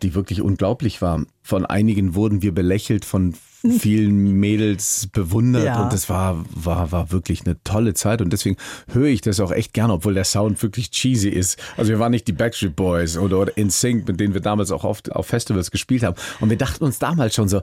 die 0.03 0.13
wirklich 0.13 0.43
unglaublich 0.43 1.01
war. 1.01 1.25
Von 1.41 1.65
einigen 1.65 2.13
wurden 2.13 2.43
wir 2.43 2.53
belächelt, 2.53 3.03
von 3.03 3.33
vielen 3.79 4.39
Mädels 4.39 5.07
bewundert 5.11 5.63
Ja. 5.63 5.83
und 5.83 5.93
das 5.93 6.09
war, 6.09 6.43
war, 6.53 6.91
war 6.91 7.11
wirklich 7.11 7.45
eine 7.45 7.61
tolle 7.63 7.93
Zeit 7.93 8.21
und 8.21 8.31
deswegen 8.33 8.57
höre 8.91 9.07
ich 9.07 9.21
das 9.21 9.39
auch 9.39 9.51
echt 9.51 9.73
gerne, 9.73 9.93
obwohl 9.93 10.13
der 10.13 10.25
Sound 10.25 10.61
wirklich 10.61 10.91
cheesy 10.91 11.29
ist. 11.29 11.57
Also 11.77 11.91
wir 11.91 11.99
waren 11.99 12.11
nicht 12.11 12.27
die 12.27 12.33
Backstreet 12.33 12.75
Boys 12.75 13.17
oder, 13.17 13.39
oder 13.39 13.57
InSync, 13.57 14.07
mit 14.07 14.19
denen 14.19 14.33
wir 14.33 14.41
damals 14.41 14.71
auch 14.71 14.83
oft 14.83 15.11
auf 15.11 15.27
Festivals 15.27 15.71
gespielt 15.71 16.03
haben 16.03 16.15
und 16.41 16.49
wir 16.49 16.57
dachten 16.57 16.83
uns 16.83 16.99
damals 16.99 17.35
schon 17.35 17.47
so, 17.47 17.61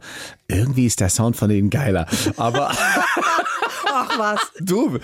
irgendwie 0.48 0.86
ist 0.86 1.00
der 1.00 1.10
Sound 1.10 1.36
von 1.36 1.48
denen 1.50 1.70
geiler, 1.70 2.06
aber 2.36 2.70
Ach 3.92 4.18
was. 4.18 4.40
du, 4.60 4.98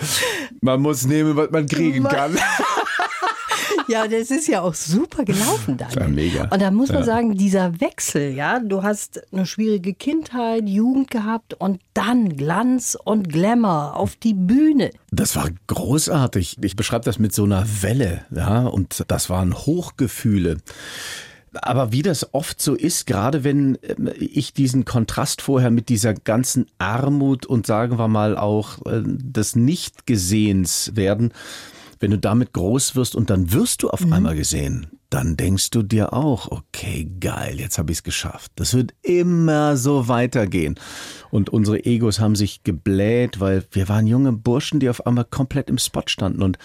man 0.61 0.81
muss 0.81 1.05
nehmen, 1.07 1.37
was 1.37 1.51
man 1.51 1.67
kriegen 1.67 2.05
kann. 2.05 2.37
Ja, 3.89 4.09
das 4.09 4.31
ist 4.31 4.49
ja 4.49 4.63
auch 4.63 4.75
super 4.75 5.25
gelaufen 5.25 5.77
dann. 5.77 5.95
war 5.95 6.09
mega. 6.09 6.49
Und 6.51 6.61
da 6.61 6.71
muss 6.71 6.89
man 6.89 6.99
Ja. 6.99 7.05
sagen, 7.05 7.37
dieser 7.37 7.81
Wechsel, 7.81 8.33
ja, 8.35 8.59
du 8.59 8.83
hast 8.83 9.23
eine 9.33 9.47
schwierige 9.47 9.95
Kindheit, 9.95 10.69
Jugend 10.69 11.11
gehabt 11.11 11.55
und 11.55 11.81
dann 11.95 12.37
Glanz 12.37 12.97
und 13.05 13.29
Glamour 13.29 13.95
auf 13.97 14.17
die 14.17 14.35
Bühne. 14.35 14.91
Das 15.11 15.37
war 15.37 15.49
großartig. 15.69 16.57
Ich 16.63 16.75
beschreibe 16.77 17.05
das 17.05 17.19
mit 17.19 17.33
so 17.33 17.45
einer 17.45 17.65
Welle, 17.83 18.25
ja, 18.35 18.67
und 18.67 19.05
das 19.09 19.31
waren 19.31 19.55
Hochgefühle. 19.55 20.57
Aber 21.63 21.91
wie 21.91 22.03
das 22.03 22.35
oft 22.35 22.61
so 22.61 22.75
ist, 22.75 23.07
gerade 23.07 23.43
wenn 23.43 23.79
ähm, 23.83 24.11
ich 24.19 24.53
diesen 24.53 24.85
Kontrast 24.85 25.41
vorher 25.41 25.71
mit 25.71 25.89
dieser 25.89 26.13
ganzen 26.13 26.67
Armut 26.79 27.47
und 27.47 27.67
sagen 27.67 27.99
wir 27.99 28.09
mal 28.09 28.37
auch 28.37 28.85
äh, 28.85 29.01
des 29.05 29.57
Nichtgesehens 29.57 30.93
werden, 30.95 31.33
wenn 31.99 32.11
du 32.11 32.19
damit 32.19 32.53
groß 32.53 32.97
wirst 32.97 33.15
und 33.15 33.31
dann 33.31 33.53
wirst 33.53 33.83
du 33.83 33.91
auf 33.91 34.03
einmal 34.13 34.37
gesehen, 34.37 34.87
dann 35.11 35.37
denkst 35.37 35.71
du 35.71 35.83
dir 35.83 36.13
auch, 36.13 36.51
okay, 36.51 37.11
geil, 37.21 37.59
jetzt 37.59 37.79
habe 37.79 37.93
ich 37.93 37.99
es 37.99 38.03
geschafft. 38.03 38.53
Das 38.57 38.75
wird 38.75 38.93
immer 39.03 39.77
so 39.77 40.09
weitergehen. 40.09 40.75
Und 41.31 41.51
unsere 41.51 41.85
Egos 41.85 42.21
haben 42.21 42.37
sich 42.37 42.65
gebläht, 42.65 43.41
weil 43.41 43.65
wir 43.71 43.89
waren 43.89 44.07
junge 44.07 44.33
Burschen, 44.33 44.81
die 44.81 44.91
auf 44.91 45.07
einmal 45.07 45.25
komplett 45.25 45.71
im 45.71 45.79
Spot 45.79 46.03
standen 46.07 46.43
und 46.43 46.59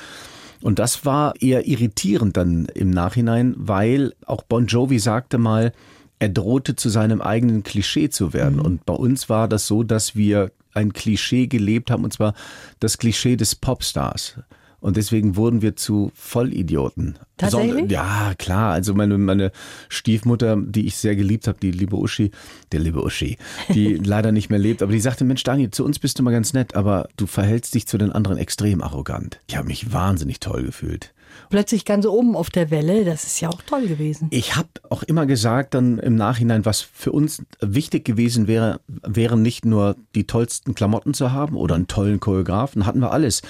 und 0.64 0.78
das 0.78 1.06
war 1.06 1.34
eher 1.42 1.68
irritierend 1.68 2.38
dann 2.38 2.66
im 2.68 2.92
Nachhinein, 2.92 3.56
weil 3.58 4.14
auch 4.28 4.44
Bon 4.44 4.68
Jovi 4.68 5.00
sagte 5.00 5.40
mal, 5.40 5.74
er 6.20 6.30
drohte 6.30 6.76
zu 6.76 6.90
seinem 6.90 7.20
eigenen 7.20 7.64
Klischee 7.64 8.10
zu 8.10 8.32
werden. 8.32 8.60
Und 8.60 8.86
bei 8.86 8.94
uns 8.94 9.28
war 9.28 9.48
das 9.48 9.66
so, 9.66 9.82
dass 9.82 10.16
wir 10.16 10.52
ein 10.74 10.94
Klischee 10.94 11.48
gelebt 11.48 11.90
haben, 11.90 12.04
und 12.04 12.14
zwar 12.14 12.36
das 12.80 13.00
Klischee 13.00 13.36
des 13.38 13.56
Popstars. 13.56 14.36
Und 14.82 14.98
deswegen 14.98 15.36
wurden 15.36 15.62
wir 15.62 15.76
zu 15.76 16.12
Vollidioten. 16.16 17.18
Tatsächlich? 17.38 17.90
Ja, 17.90 18.34
klar. 18.38 18.74
Also 18.74 18.96
meine, 18.96 19.18
meine 19.20 19.52
Stiefmutter, 19.90 20.58
die 20.58 20.88
ich 20.88 20.98
sehr 20.98 21.16
geliebt 21.16 21.48
habe, 21.48 21.60
die 21.62 21.72
liebe 21.72 21.96
Uschi, 21.96 22.32
der 22.72 22.80
liebe 22.80 23.04
Uschi, 23.04 23.38
die 23.70 23.94
leider 24.04 24.32
nicht 24.32 24.50
mehr 24.50 24.60
lebt, 24.60 24.82
aber 24.82 24.92
die 24.92 25.00
sagte, 25.00 25.24
Mensch 25.24 25.44
Daniel, 25.44 25.70
zu 25.70 25.86
uns 25.86 26.00
bist 26.00 26.18
du 26.18 26.24
mal 26.24 26.32
ganz 26.32 26.54
nett, 26.54 26.76
aber 26.76 27.08
du 27.16 27.28
verhältst 27.28 27.76
dich 27.76 27.88
zu 27.88 28.00
den 28.00 28.12
anderen 28.12 28.38
extrem 28.38 28.82
arrogant. 28.82 29.40
Ich 29.48 29.56
habe 29.56 29.68
mich 29.68 29.94
wahnsinnig 29.94 30.40
toll 30.40 30.64
gefühlt. 30.64 31.14
Plötzlich 31.50 31.86
ganz 31.86 32.06
oben 32.06 32.36
auf 32.36 32.50
der 32.50 32.72
Welle, 32.72 33.06
das 33.06 33.24
ist 33.26 33.42
ja 33.42 33.50
auch 33.50 33.62
toll 33.62 33.88
gewesen. 33.88 34.28
Ich 34.32 34.56
habe 34.56 34.70
auch 34.90 35.04
immer 35.04 35.26
gesagt, 35.26 35.74
dann 35.74 36.00
im 36.00 36.16
Nachhinein, 36.16 36.66
was 36.66 36.82
für 36.82 37.12
uns 37.12 37.44
wichtig 37.60 38.06
gewesen 38.06 38.48
wäre, 38.48 38.80
wären 38.88 39.42
nicht 39.42 39.66
nur 39.66 39.96
die 40.16 40.26
tollsten 40.26 40.76
Klamotten 40.76 41.14
zu 41.14 41.32
haben 41.32 41.56
oder 41.56 41.76
einen 41.76 41.88
tollen 41.88 42.20
Choreografen, 42.20 42.86
hatten 42.86 43.00
wir 43.00 43.12
alles. 43.12 43.42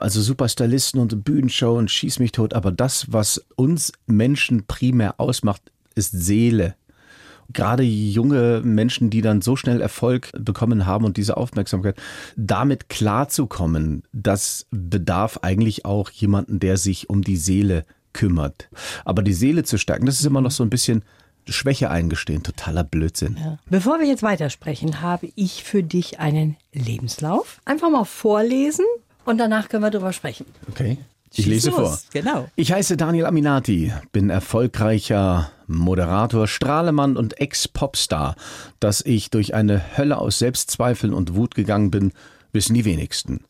Also 0.00 0.20
super 0.20 0.48
Stylisten 0.48 1.00
und 1.00 1.24
Bühnenshow 1.24 1.76
und 1.76 1.90
Schieß 1.90 2.18
mich 2.18 2.32
tot. 2.32 2.54
Aber 2.54 2.72
das, 2.72 3.12
was 3.12 3.44
uns 3.56 3.92
Menschen 4.06 4.66
primär 4.66 5.14
ausmacht, 5.18 5.62
ist 5.94 6.12
Seele. 6.12 6.74
Gerade 7.52 7.82
junge 7.82 8.62
Menschen, 8.64 9.10
die 9.10 9.22
dann 9.22 9.42
so 9.42 9.56
schnell 9.56 9.80
Erfolg 9.80 10.30
bekommen 10.32 10.86
haben 10.86 11.04
und 11.04 11.16
diese 11.16 11.36
Aufmerksamkeit, 11.36 11.96
damit 12.36 12.88
klarzukommen, 12.88 14.04
das 14.12 14.66
bedarf 14.70 15.38
eigentlich 15.42 15.84
auch 15.84 16.10
jemanden, 16.10 16.60
der 16.60 16.76
sich 16.76 17.10
um 17.10 17.22
die 17.22 17.36
Seele 17.36 17.84
kümmert. 18.12 18.68
Aber 19.04 19.22
die 19.22 19.32
Seele 19.32 19.64
zu 19.64 19.78
stärken, 19.78 20.06
das 20.06 20.20
ist 20.20 20.26
immer 20.26 20.40
noch 20.40 20.50
so 20.50 20.62
ein 20.62 20.70
bisschen 20.70 21.02
Schwäche 21.48 21.90
eingestehen, 21.90 22.42
totaler 22.42 22.84
Blödsinn. 22.84 23.36
Bevor 23.68 23.98
wir 23.98 24.06
jetzt 24.06 24.22
weitersprechen, 24.22 25.00
habe 25.00 25.30
ich 25.34 25.64
für 25.64 25.82
dich 25.82 26.20
einen 26.20 26.56
Lebenslauf. 26.72 27.60
Einfach 27.64 27.90
mal 27.90 28.04
vorlesen 28.04 28.84
und 29.24 29.38
danach 29.38 29.68
können 29.68 29.82
wir 29.82 29.90
drüber 29.90 30.12
sprechen. 30.12 30.46
Okay. 30.70 30.98
Ich 31.32 31.44
Schieß 31.44 31.46
lese 31.46 31.70
los. 31.70 31.78
vor. 31.78 31.98
Genau. 32.12 32.48
Ich 32.56 32.72
heiße 32.72 32.96
Daniel 32.96 33.26
Aminati, 33.26 33.92
bin 34.12 34.30
erfolgreicher 34.30 35.50
Moderator, 35.70 36.46
Strahlemann 36.46 37.16
und 37.16 37.40
Ex-Popstar. 37.40 38.36
Dass 38.80 39.00
ich 39.00 39.30
durch 39.30 39.54
eine 39.54 39.96
Hölle 39.96 40.18
aus 40.18 40.38
Selbstzweifeln 40.38 41.12
und 41.14 41.34
Wut 41.34 41.54
gegangen 41.54 41.90
bin, 41.90 42.12
wissen 42.52 42.74
die 42.74 42.84
wenigsten. 42.84 43.44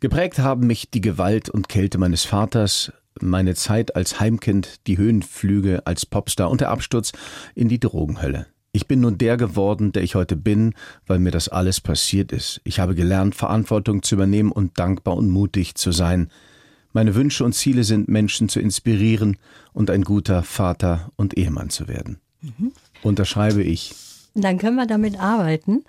Geprägt 0.00 0.38
haben 0.38 0.66
mich 0.66 0.90
die 0.90 1.00
Gewalt 1.00 1.50
und 1.50 1.68
Kälte 1.68 1.98
meines 1.98 2.24
Vaters, 2.24 2.92
meine 3.20 3.54
Zeit 3.54 3.96
als 3.96 4.20
Heimkind, 4.20 4.86
die 4.86 4.96
Höhenflüge 4.96 5.86
als 5.86 6.06
Popstar 6.06 6.50
und 6.50 6.60
der 6.60 6.70
Absturz 6.70 7.12
in 7.54 7.68
die 7.68 7.80
Drogenhölle. 7.80 8.46
Ich 8.72 8.86
bin 8.86 9.00
nun 9.00 9.18
der 9.18 9.36
geworden, 9.36 9.92
der 9.92 10.02
ich 10.02 10.14
heute 10.14 10.36
bin, 10.36 10.74
weil 11.06 11.18
mir 11.18 11.30
das 11.30 11.48
alles 11.48 11.80
passiert 11.80 12.32
ist. 12.32 12.60
Ich 12.64 12.80
habe 12.80 12.94
gelernt, 12.94 13.34
Verantwortung 13.34 14.02
zu 14.02 14.14
übernehmen 14.14 14.52
und 14.52 14.78
dankbar 14.78 15.16
und 15.16 15.30
mutig 15.30 15.74
zu 15.74 15.90
sein. 15.90 16.30
Meine 16.92 17.14
Wünsche 17.14 17.44
und 17.44 17.52
Ziele 17.52 17.84
sind, 17.84 18.08
Menschen 18.08 18.48
zu 18.48 18.60
inspirieren 18.60 19.36
und 19.72 19.90
ein 19.90 20.02
guter 20.02 20.42
Vater 20.42 21.10
und 21.16 21.36
Ehemann 21.36 21.70
zu 21.70 21.88
werden. 21.88 22.18
Unterschreibe 23.02 23.62
ich. 23.62 23.94
Dann 24.34 24.58
können 24.58 24.76
wir 24.76 24.86
damit 24.86 25.18
arbeiten. 25.18 25.84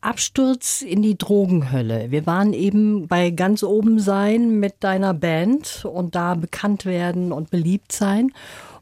Absturz 0.00 0.82
in 0.82 1.02
die 1.02 1.18
Drogenhölle. 1.18 2.10
Wir 2.10 2.24
waren 2.26 2.52
eben 2.52 3.08
bei 3.08 3.30
ganz 3.30 3.64
oben 3.64 3.98
sein 3.98 4.60
mit 4.60 4.76
deiner 4.80 5.12
Band 5.12 5.84
und 5.84 6.14
da 6.14 6.34
bekannt 6.34 6.84
werden 6.84 7.32
und 7.32 7.50
beliebt 7.50 7.90
sein. 7.90 8.32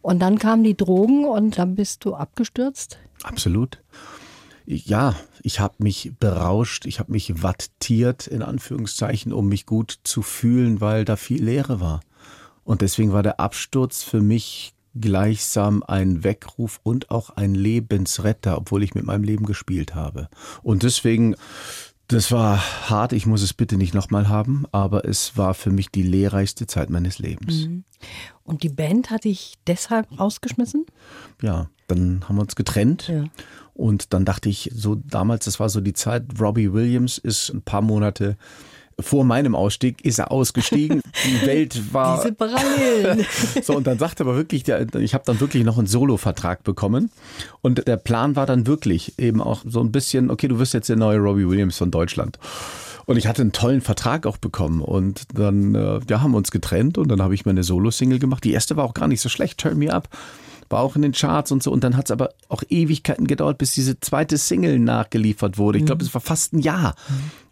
Und 0.02 0.20
dann 0.20 0.38
kamen 0.38 0.62
die 0.62 0.76
Drogen 0.76 1.24
und 1.24 1.58
dann 1.58 1.74
bist 1.74 2.04
du 2.04 2.14
abgestürzt. 2.14 2.98
Absolut. 3.22 3.78
Ja, 4.66 5.14
ich 5.42 5.60
habe 5.60 5.74
mich 5.78 6.12
berauscht, 6.18 6.86
ich 6.86 6.98
habe 6.98 7.12
mich 7.12 7.42
wattiert, 7.42 8.26
in 8.26 8.42
Anführungszeichen, 8.42 9.32
um 9.32 9.48
mich 9.48 9.64
gut 9.64 10.00
zu 10.02 10.22
fühlen, 10.22 10.80
weil 10.80 11.04
da 11.04 11.14
viel 11.16 11.42
Leere 11.42 11.80
war. 11.80 12.00
Und 12.64 12.80
deswegen 12.80 13.12
war 13.12 13.22
der 13.22 13.38
Absturz 13.38 14.02
für 14.02 14.20
mich 14.20 14.74
gleichsam 15.00 15.84
ein 15.86 16.24
Weckruf 16.24 16.80
und 16.82 17.10
auch 17.10 17.30
ein 17.30 17.54
Lebensretter, 17.54 18.58
obwohl 18.58 18.82
ich 18.82 18.94
mit 18.94 19.04
meinem 19.04 19.22
Leben 19.22 19.46
gespielt 19.46 19.94
habe. 19.94 20.28
Und 20.62 20.82
deswegen, 20.82 21.36
das 22.08 22.32
war 22.32 22.90
hart, 22.90 23.12
ich 23.12 23.26
muss 23.26 23.42
es 23.42 23.52
bitte 23.52 23.76
nicht 23.76 23.94
nochmal 23.94 24.28
haben, 24.28 24.64
aber 24.72 25.04
es 25.04 25.36
war 25.36 25.54
für 25.54 25.70
mich 25.70 25.90
die 25.90 26.02
lehrreichste 26.02 26.66
Zeit 26.66 26.90
meines 26.90 27.18
Lebens. 27.20 27.68
Und 28.42 28.62
die 28.62 28.68
Band 28.68 29.10
hat 29.10 29.24
dich 29.24 29.54
deshalb 29.66 30.18
rausgeschmissen? 30.18 30.86
ja, 31.42 31.68
dann 31.88 32.28
haben 32.28 32.36
wir 32.36 32.42
uns 32.42 32.56
getrennt. 32.56 33.08
Ja. 33.08 33.24
Und 33.76 34.14
dann 34.14 34.24
dachte 34.24 34.48
ich, 34.48 34.70
so 34.74 34.94
damals, 34.94 35.44
das 35.44 35.60
war 35.60 35.68
so 35.68 35.80
die 35.80 35.92
Zeit, 35.92 36.24
Robbie 36.40 36.72
Williams 36.72 37.18
ist 37.18 37.50
ein 37.50 37.62
paar 37.62 37.82
Monate 37.82 38.36
vor 38.98 39.24
meinem 39.24 39.54
Ausstieg, 39.54 40.02
ist 40.04 40.18
er 40.18 40.30
ausgestiegen. 40.30 41.02
Die 41.24 41.46
Welt 41.46 41.92
war. 41.92 42.16
Diese 42.16 42.32
Parallelen. 42.32 43.26
So, 43.62 43.76
und 43.76 43.86
dann 43.86 43.98
sagte 43.98 44.22
aber 44.22 44.36
wirklich, 44.36 44.66
ich 44.66 45.14
habe 45.14 45.24
dann 45.26 45.40
wirklich 45.40 45.64
noch 45.64 45.76
einen 45.76 45.86
Solo-Vertrag 45.86 46.64
bekommen. 46.64 47.10
Und 47.60 47.86
der 47.86 47.96
Plan 47.96 48.36
war 48.36 48.46
dann 48.46 48.66
wirklich 48.66 49.18
eben 49.18 49.42
auch 49.42 49.62
so 49.66 49.80
ein 49.80 49.92
bisschen, 49.92 50.30
okay, 50.30 50.48
du 50.48 50.58
wirst 50.58 50.72
jetzt 50.72 50.88
der 50.88 50.96
neue 50.96 51.18
Robbie 51.18 51.48
Williams 51.48 51.76
von 51.76 51.90
Deutschland. 51.90 52.38
Und 53.04 53.16
ich 53.16 53.26
hatte 53.26 53.42
einen 53.42 53.52
tollen 53.52 53.82
Vertrag 53.82 54.26
auch 54.26 54.36
bekommen. 54.38 54.80
Und 54.80 55.24
dann 55.34 55.74
äh, 55.74 56.00
ja, 56.08 56.22
haben 56.22 56.32
wir 56.32 56.38
uns 56.38 56.50
getrennt 56.50 56.96
und 56.96 57.08
dann 57.08 57.20
habe 57.20 57.34
ich 57.34 57.44
meine 57.44 57.64
Solo-Single 57.64 58.18
gemacht. 58.18 58.44
Die 58.44 58.52
erste 58.52 58.76
war 58.76 58.84
auch 58.84 58.94
gar 58.94 59.08
nicht 59.08 59.20
so 59.20 59.28
schlecht, 59.28 59.58
Turn 59.58 59.78
Me 59.78 59.92
Up. 59.92 60.08
War 60.68 60.80
auch 60.80 60.96
in 60.96 61.02
den 61.02 61.12
Charts 61.12 61.52
und 61.52 61.62
so. 61.62 61.70
Und 61.70 61.84
dann 61.84 61.96
hat 61.96 62.06
es 62.06 62.10
aber 62.10 62.30
auch 62.48 62.62
Ewigkeiten 62.68 63.26
gedauert, 63.26 63.58
bis 63.58 63.74
diese 63.74 64.00
zweite 64.00 64.38
Single 64.38 64.78
nachgeliefert 64.78 65.58
wurde. 65.58 65.78
Ich 65.78 65.86
glaube, 65.86 66.04
es 66.04 66.12
war 66.14 66.20
fast 66.20 66.52
ein 66.52 66.60
Jahr. 66.60 66.94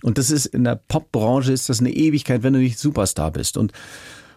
Und 0.03 0.19
das 0.19 0.31
ist 0.31 0.47
in 0.47 0.65
der 0.65 0.81
Popbranche 0.89 1.53
ist 1.53 1.69
das 1.69 1.81
eine 1.81 1.91
Ewigkeit, 1.91 2.43
wenn 2.43 2.53
du 2.53 2.59
nicht 2.59 2.79
Superstar 2.79 3.31
bist. 3.31 3.57
Und 3.57 3.73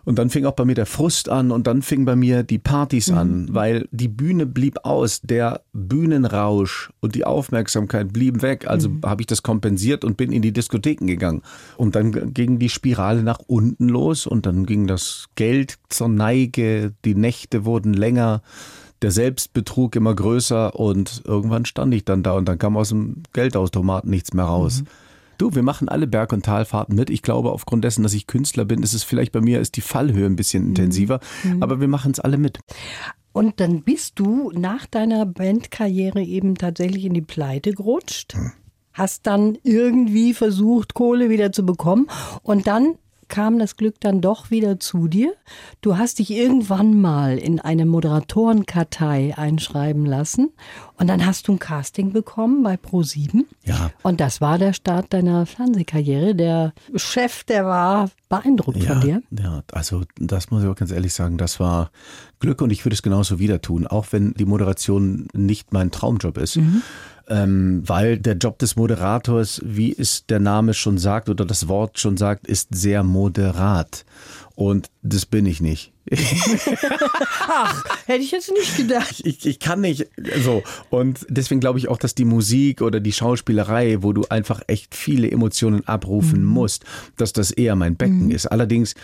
und 0.08 0.18
dann 0.18 0.30
fing 0.30 0.46
auch 0.46 0.54
bei 0.54 0.64
mir 0.64 0.74
der 0.74 0.86
Frust 0.86 1.28
an 1.28 1.52
und 1.52 1.68
dann 1.68 1.82
fing 1.82 2.06
bei 2.06 2.16
mir 2.16 2.44
die 2.44 2.60
Partys 2.60 3.12
an, 3.12 3.50
weil 3.52 3.90
die 3.92 4.08
Bühne 4.08 4.46
blieb 4.46 4.78
aus, 4.84 5.20
der 5.20 5.64
Bühnenrausch 5.74 6.94
und 7.02 7.14
die 7.14 7.26
Aufmerksamkeit 7.26 8.14
blieben 8.14 8.42
weg. 8.42 8.70
Also 8.70 8.90
habe 9.04 9.22
ich 9.22 9.28
das 9.28 9.44
kompensiert 9.44 10.06
und 10.06 10.16
bin 10.16 10.32
in 10.32 10.42
die 10.42 10.54
Diskotheken 10.54 11.08
gegangen. 11.08 11.42
Und 11.76 11.98
dann 11.98 12.34
ging 12.34 12.58
die 12.58 12.70
Spirale 12.70 13.22
nach 13.22 13.40
unten 13.48 13.90
los 13.90 14.26
und 14.26 14.46
dann 14.46 14.66
ging 14.66 14.88
das 14.88 15.26
Geld 15.36 15.78
zur 15.90 16.08
Neige, 16.08 16.94
die 17.04 17.16
Nächte 17.16 17.66
wurden 17.66 17.94
länger. 17.94 18.44
Der 19.02 19.12
Selbstbetrug 19.12 19.98
immer 19.98 20.16
größer 20.16 20.74
und 20.74 21.22
irgendwann 21.26 21.66
stand 21.66 21.94
ich 21.94 22.06
dann 22.06 22.24
da 22.24 22.32
und 22.32 22.48
dann 22.48 22.58
kam 22.58 22.78
aus 22.78 22.90
dem 22.90 23.24
Geldautomaten 23.34 24.10
nichts 24.10 24.34
mehr 24.34 24.46
raus. 24.46 24.84
Du, 25.38 25.54
wir 25.54 25.64
machen 25.64 25.90
alle 25.90 26.08
Berg- 26.08 26.34
und 26.34 26.46
Talfahrten 26.46 26.96
mit. 26.96 27.10
Ich 27.10 27.22
glaube, 27.22 27.52
aufgrund 27.52 27.84
dessen, 27.84 28.04
dass 28.04 28.14
ich 28.14 28.28
Künstler 28.28 28.66
bin, 28.66 28.84
ist 28.84 28.94
es 28.94 29.04
vielleicht 29.04 29.32
bei 29.32 29.42
mir, 29.42 29.60
ist 29.60 29.76
die 29.76 29.82
Fallhöhe 29.82 30.26
ein 30.26 30.36
bisschen 30.36 30.68
intensiver. 30.68 31.20
Aber 31.60 31.80
wir 31.80 31.88
machen 31.88 32.12
es 32.12 32.20
alle 32.20 32.38
mit. 32.38 32.60
Und 33.34 33.60
dann 33.60 33.84
bist 33.84 34.20
du 34.20 34.52
nach 34.52 34.88
deiner 34.88 35.26
Bandkarriere 35.26 36.24
eben 36.24 36.56
tatsächlich 36.56 37.06
in 37.06 37.14
die 37.14 37.22
Pleite 37.22 37.74
gerutscht. 37.74 38.36
hast 38.94 39.28
dann 39.28 39.58
irgendwie 39.64 40.34
versucht, 40.34 40.96
Kohle 40.96 41.30
wieder 41.30 41.52
zu 41.52 41.64
bekommen 41.64 42.08
und 42.42 42.66
dann 42.66 42.96
kam 43.28 43.60
das 43.60 43.76
Glück 43.76 43.96
dann 44.00 44.22
doch 44.22 44.52
wieder 44.52 44.80
zu 44.80 45.08
dir. 45.08 45.34
Du 45.82 45.98
hast 45.98 46.20
dich 46.20 46.32
irgendwann 46.32 47.00
mal 47.00 47.38
in 47.38 47.60
eine 47.60 47.86
Moderatorenkartei 47.86 49.34
einschreiben 49.38 50.06
lassen 50.06 50.52
und 50.98 51.08
dann 51.08 51.26
hast 51.26 51.48
du 51.48 51.54
ein 51.54 51.60
Casting 51.60 52.12
bekommen 52.12 52.64
bei 52.64 52.76
Pro7. 52.76 53.46
Ja. 53.64 53.92
Und 54.04 54.20
das 54.20 54.42
war 54.42 54.58
der 54.58 54.74
Start 54.74 55.14
deiner 55.14 55.46
Fernsehkarriere. 55.46 56.36
Der 56.36 56.74
Chef, 56.96 57.44
der 57.44 57.66
war 57.66 58.10
beeindruckt 58.30 58.78
ja, 58.78 58.94
von 58.94 59.02
dir. 59.02 59.22
Ja, 59.32 59.64
also 59.72 60.04
das 60.20 60.50
muss 60.52 60.64
ich 60.64 60.70
auch 60.70 60.76
ganz 60.76 60.92
ehrlich 60.92 61.14
sagen, 61.14 61.38
das 61.38 61.60
war 61.60 61.92
Glück 62.40 62.62
und 62.62 62.72
ich 62.72 62.86
würde 62.86 62.94
es 62.94 63.02
genauso 63.02 63.40
wieder 63.40 63.62
tun, 63.62 63.88
auch 63.88 64.08
wenn 64.12 64.34
die 64.34 64.46
Moderation 64.46 65.28
nicht 65.34 65.74
mein 65.74 65.92
Traumjob 65.92 66.38
ist. 66.38 66.58
Mhm 66.58 66.82
ähm, 67.30 67.84
weil 67.86 68.18
der 68.18 68.36
Job 68.36 68.60
des 68.60 68.76
Moderators, 68.76 69.62
wie 69.64 69.94
es 69.98 70.26
der 70.26 70.40
Name 70.40 70.74
schon 70.74 70.98
sagt 70.98 71.30
oder 71.30 71.46
das 71.46 71.68
Wort 71.68 72.00
schon 72.00 72.18
sagt, 72.18 72.48
ist 72.48 72.70
sehr 72.74 73.04
moderat. 73.04 74.06
Und 74.56 74.90
das 75.04 75.26
bin 75.26 75.46
ich 75.46 75.62
nicht. 75.62 75.92
Ach, 77.48 77.84
hätte 78.06 78.24
ich 78.24 78.32
jetzt 78.32 78.52
nicht 78.52 78.76
gedacht. 78.78 79.22
Ich, 79.24 79.46
ich 79.46 79.60
kann 79.60 79.82
nicht 79.82 80.08
so. 80.44 80.64
Und 80.90 81.26
deswegen 81.30 81.60
glaube 81.60 81.80
ich 81.80 81.90
auch, 81.90 81.98
dass 81.98 82.16
die 82.16 82.26
Musik 82.26 82.82
oder 82.82 83.00
die 83.00 83.12
Schauspielerei, 83.12 84.02
wo 84.02 84.14
du 84.14 84.26
einfach 84.30 84.62
echt 84.68 84.96
viele 84.96 85.30
Emotionen 85.30 85.88
abrufen 85.88 86.42
mhm. 86.42 86.50
musst, 86.50 86.86
dass 87.18 87.34
das 87.34 87.52
eher 87.52 87.76
mein 87.76 87.98
Becken 87.98 88.26
mhm. 88.26 88.32
ist. 88.32 88.48
Allerdings 88.48 88.96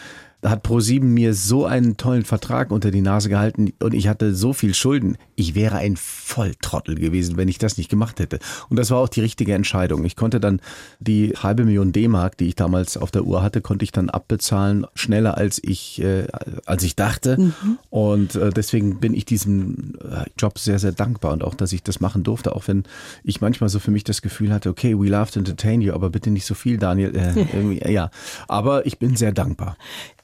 hat 0.44 0.64
ProSieben 0.64 1.14
mir 1.14 1.34
so 1.34 1.66
einen 1.66 1.98
tollen 1.98 2.26
Vertrag 2.26 2.72
unter 2.72 2.92
die 2.92 3.02
Nase 3.02 3.30
gehalten 3.30 3.74
und 3.82 3.94
ich 3.94 4.08
hatte 4.08 4.36
so 4.36 4.54
viel 4.54 4.74
Schulden. 4.74 5.18
Ich 5.36 5.56
wäre 5.56 5.78
ein 5.78 5.96
Volltrottel 5.98 6.96
gewesen, 6.96 7.38
wenn 7.38 7.48
ich 7.48 7.58
das 7.58 7.78
nicht 7.78 7.90
gemacht 7.90 8.20
hätte. 8.20 8.40
Und 8.70 8.78
das 8.78 8.92
war 8.92 9.00
auch 9.00 9.10
die 9.10 9.22
richtige 9.22 9.54
Entscheidung. 9.54 10.04
Ich 10.06 10.16
konnte 10.16 10.40
dann 10.40 10.60
die 11.00 11.34
halbe 11.42 11.64
Million 11.64 11.92
D-Mark, 11.92 12.38
die 12.38 12.48
ich 12.48 12.56
damals 12.56 12.98
auf 12.98 13.12
der 13.12 13.24
Uhr 13.24 13.42
hatte, 13.42 13.62
konnte 13.62 13.84
ich 13.84 13.92
dann 13.92 14.10
abbezahlen, 14.10 14.86
schneller 14.96 15.38
als 15.38 15.60
ich, 15.64 16.02
äh, 16.02 16.28
als 16.66 16.84
ich 16.84 16.96
dachte. 16.96 17.40
Mhm. 17.40 17.78
Und 17.90 18.36
äh, 18.36 18.50
deswegen 18.50 19.00
bin 19.00 19.14
ich 19.14 19.26
diesem 19.26 19.94
äh, 20.02 20.26
Job 20.38 20.60
sehr, 20.60 20.80
sehr 20.80 20.92
dankbar 20.92 21.34
und 21.34 21.44
auch, 21.44 21.56
dass 21.56 21.72
ich 21.74 21.84
das 21.84 22.00
machen 22.00 22.24
durfte, 22.24 22.56
auch 22.56 22.68
wenn 22.68 22.84
ich 23.24 23.42
manchmal 23.42 23.70
so 23.70 23.80
für 23.80 23.92
mich 23.92 24.04
das 24.04 24.22
Gefühl 24.22 24.54
hatte, 24.54 24.70
okay, 24.70 24.98
we 24.98 25.08
love 25.08 25.32
to 25.32 25.40
entertain 25.40 25.82
you, 25.82 25.94
aber 25.94 26.10
bitte 26.10 26.30
nicht 26.30 26.46
so 26.46 26.54
viel, 26.54 26.78
Daniel. 26.78 27.16
Äh, 27.16 27.92
ja, 27.92 28.12
aber 28.48 28.86
ich 28.86 29.00
bin 29.00 29.16
sehr 29.16 29.32
dankbar. 29.32 29.78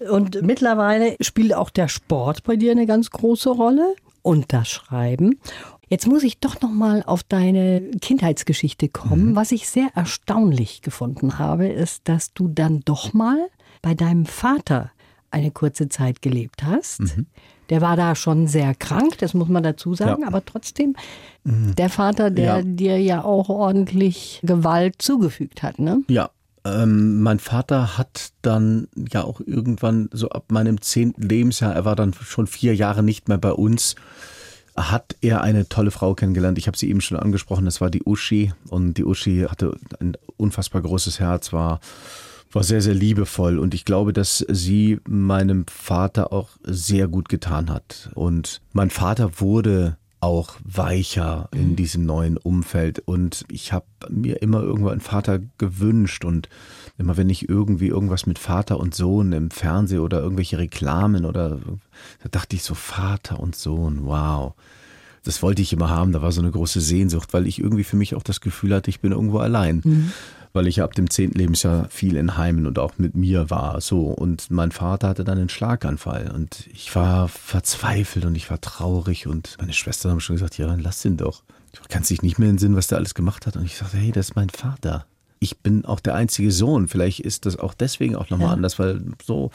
Und 0.10 0.42
mittlerweile 0.42 1.16
spielt 1.22 1.54
auch 1.54 1.70
der 1.70 1.88
Sport 1.88 2.44
bei 2.44 2.56
dir 2.56 2.72
eine 2.72 2.86
ganz 2.86 3.12
große 3.12 3.50
Rolle 3.50 3.96
und 4.22 4.52
das 4.54 4.68
Schreiben. 4.68 5.40
Jetzt 5.90 6.08
muss 6.08 6.24
ich 6.24 6.40
doch 6.40 6.62
noch 6.62 6.72
mal 6.72 7.04
auf 7.06 7.24
deine 7.24 7.82
Kindheitsgeschichte 8.00 8.90
kommen. 8.90 9.32
Mhm. 9.32 9.36
Was 9.36 9.52
ich 9.52 9.68
sehr 9.68 9.90
erstaunlich 9.96 10.82
gefunden 10.82 11.40
habe, 11.40 11.68
ist, 11.68 12.08
dass 12.08 12.34
du 12.34 12.48
dann 12.48 12.82
doch 12.86 13.14
mal 13.14 13.38
bei 13.82 13.96
deinem 13.96 14.26
Vater 14.26 14.92
eine 15.32 15.52
kurze 15.52 15.90
Zeit 15.90 16.22
gelebt 16.22 16.64
hast. 16.64 17.02
Mhm. 17.02 17.26
Der 17.70 17.82
war 17.82 17.96
da 17.96 18.16
schon 18.16 18.48
sehr 18.48 18.74
krank, 18.74 19.18
das 19.20 19.36
muss 19.36 19.48
man 19.48 19.62
dazu 19.62 19.94
sagen, 19.94 20.24
ja. 20.24 20.28
aber 20.28 20.44
trotzdem 20.44 20.96
mhm. 21.44 21.76
der 21.76 21.90
Vater, 21.90 22.32
der 22.32 22.58
ja. 22.58 22.62
dir 22.64 23.00
ja 23.00 23.24
auch 23.24 23.50
ordentlich 23.50 24.42
Gewalt 24.44 24.96
zugefügt 25.00 25.62
hat, 25.62 25.78
ne? 25.78 26.02
Ja, 26.08 26.32
ähm, 26.66 27.22
mein 27.22 27.40
Vater 27.40 27.98
hat 27.98 28.32
dann 28.42 28.88
ja 29.12 29.24
auch 29.24 29.42
irgendwann 29.42 30.10
so 30.12 30.30
ab 30.30 30.52
meinem 30.52 30.82
zehnten 30.82 31.22
Lebensjahr, 31.22 31.74
er 31.74 31.86
war 31.86 31.96
dann 31.96 32.14
schon 32.14 32.48
vier 32.48 32.76
Jahre 32.76 33.04
nicht 33.04 33.28
mehr 33.28 33.38
bei 33.38 33.52
uns, 33.52 33.96
hat 34.76 35.16
er 35.22 35.42
eine 35.42 35.68
tolle 35.68 35.92
Frau 35.92 36.14
kennengelernt. 36.14 36.58
Ich 36.58 36.68
habe 36.68 36.78
sie 36.78 36.90
eben 36.90 37.02
schon 37.02 37.18
angesprochen, 37.18 37.66
das 37.66 37.82
war 37.82 37.90
die 37.90 38.04
Uschi. 38.04 38.54
Und 38.70 38.96
die 38.96 39.04
Uschi 39.04 39.46
hatte 39.50 39.76
ein 40.00 40.16
unfassbar 40.38 40.82
großes 40.82 41.20
Herz, 41.20 41.52
war, 41.52 41.80
war 42.52 42.64
sehr, 42.64 42.82
sehr 42.82 42.94
liebevoll. 42.94 43.60
Und 43.60 43.74
ich 43.74 43.86
glaube, 43.86 44.14
dass 44.14 44.46
sie 44.48 45.00
meinem 45.08 45.66
Vater 45.68 46.32
auch 46.32 46.50
sehr 46.64 47.08
gut 47.08 47.30
getan 47.30 47.70
hat. 47.70 48.10
Und 48.16 48.62
mein 48.72 48.90
Vater 48.90 49.40
wurde 49.40 49.98
auch 50.22 50.56
weicher 50.64 51.50
in 51.54 51.70
mhm. 51.70 51.76
diesem 51.76 52.06
neuen 52.06 52.38
Umfeld. 52.38 53.00
Und 53.00 53.46
ich 53.50 53.72
habe 53.72 53.86
mir 54.10 54.42
immer 54.42 54.62
irgendwo 54.62 54.90
einen 54.90 55.02
Vater 55.02 55.40
gewünscht. 55.58 56.26
Und 56.26 56.50
immer 56.98 57.18
wenn 57.18 57.30
ich 57.30 57.48
irgendwie 57.48 57.88
irgendwas 57.88 58.26
mit 58.26 58.40
Vater 58.40 58.80
und 58.80 58.96
Sohn 58.96 59.32
im 59.32 59.52
Fernsehen 59.52 60.00
oder 60.00 60.22
irgendwelche 60.22 60.58
Reklamen 60.58 61.26
oder 61.26 61.60
da 62.24 62.30
dachte 62.30 62.56
ich 62.56 62.64
so, 62.64 62.76
Vater 62.76 63.40
und 63.40 63.56
Sohn, 63.56 64.06
wow. 64.06 64.54
Das 65.24 65.44
wollte 65.44 65.62
ich 65.62 65.74
immer 65.74 65.90
haben. 65.90 66.12
Da 66.12 66.22
war 66.22 66.32
so 66.32 66.42
eine 66.42 66.52
große 66.52 66.82
Sehnsucht, 66.82 67.34
weil 67.34 67.46
ich 67.46 67.60
irgendwie 67.60 67.84
für 67.84 67.98
mich 67.98 68.16
auch 68.16 68.24
das 68.24 68.42
Gefühl 68.42 68.74
hatte, 68.74 68.90
ich 68.90 69.02
bin 69.02 69.12
irgendwo 69.12 69.40
allein. 69.40 69.82
Mhm 69.84 70.14
weil 70.54 70.68
ich 70.68 70.82
ab 70.82 70.94
dem 70.94 71.10
zehnten 71.10 71.38
Lebensjahr 71.38 71.88
viel 71.90 72.16
in 72.16 72.38
Heimen 72.38 72.66
und 72.66 72.80
auch 72.80 72.98
mit 72.98 73.16
mir 73.16 73.50
war. 73.50 73.82
So. 73.82 74.08
Und 74.08 74.50
mein 74.52 74.72
Vater 74.72 75.10
hatte 75.10 75.24
dann 75.24 75.38
einen 75.38 75.50
Schlaganfall 75.50 76.32
und 76.32 76.68
ich 76.74 76.96
war 76.96 77.28
verzweifelt 77.28 78.26
und 78.26 78.36
ich 78.36 78.50
war 78.50 78.62
traurig 78.62 79.28
und 79.28 79.56
meine 79.60 79.74
Schwestern 79.74 80.12
haben 80.12 80.20
schon 80.20 80.36
gesagt, 80.36 80.58
ja, 80.58 80.68
dann 80.68 80.80
lass 80.80 81.06
ihn 81.06 81.18
doch. 81.18 81.44
Du 81.74 81.82
kannst 81.88 82.10
dich 82.10 82.22
nicht 82.22 82.40
mehr 82.40 82.50
in 82.50 82.58
Sinn, 82.58 82.76
was 82.76 82.88
der 82.88 82.98
alles 82.98 83.14
gemacht 83.14 83.46
hat. 83.46 83.56
Und 83.56 83.66
ich 83.66 83.78
sagte, 83.78 83.98
hey, 83.98 84.12
das 84.12 84.30
ist 84.30 84.36
mein 84.36 84.50
Vater 84.50 85.06
ich 85.40 85.60
bin 85.60 85.86
auch 85.86 86.00
der 86.00 86.16
einzige 86.16 86.52
Sohn. 86.52 86.88
Vielleicht 86.88 87.22
ist 87.22 87.46
das 87.46 87.58
auch 87.58 87.74
deswegen 87.74 88.16
auch 88.16 88.30
nochmal 88.30 88.50
ja. 88.50 88.54
anders, 88.54 88.78
weil 88.78 89.02
so. 89.24 89.52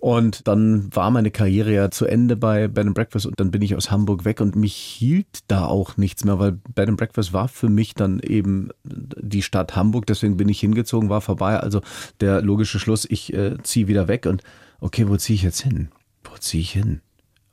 Und 0.00 0.48
dann 0.48 0.94
war 0.94 1.10
meine 1.10 1.30
Karriere 1.30 1.72
ja 1.72 1.90
zu 1.90 2.06
Ende 2.06 2.36
bei 2.36 2.66
Bed 2.68 2.86
and 2.86 2.94
Breakfast 2.94 3.26
und 3.26 3.38
dann 3.38 3.50
bin 3.50 3.60
ich 3.62 3.76
aus 3.76 3.90
Hamburg 3.90 4.24
weg 4.24 4.40
und 4.40 4.56
mich 4.56 4.74
hielt 4.74 5.40
da 5.48 5.66
auch 5.66 5.96
nichts 5.96 6.24
mehr, 6.24 6.38
weil 6.38 6.52
Bed 6.52 6.88
and 6.88 6.96
Breakfast 6.96 7.32
war 7.32 7.48
für 7.48 7.68
mich 7.68 7.94
dann 7.94 8.20
eben 8.20 8.70
die 8.84 9.42
Stadt 9.42 9.76
Hamburg. 9.76 10.06
Deswegen 10.06 10.38
bin 10.38 10.48
ich 10.48 10.60
hingezogen, 10.60 11.10
war 11.10 11.20
vorbei. 11.20 11.60
Also 11.60 11.82
der 12.20 12.40
logische 12.40 12.78
Schluss, 12.78 13.06
ich 13.08 13.32
äh, 13.34 13.56
ziehe 13.62 13.88
wieder 13.88 14.08
weg 14.08 14.24
und 14.24 14.42
okay, 14.80 15.08
wo 15.08 15.16
ziehe 15.16 15.34
ich 15.34 15.42
jetzt 15.42 15.60
hin? 15.60 15.88
Wo 16.24 16.36
ziehe 16.38 16.62
ich 16.62 16.70
hin? 16.70 17.02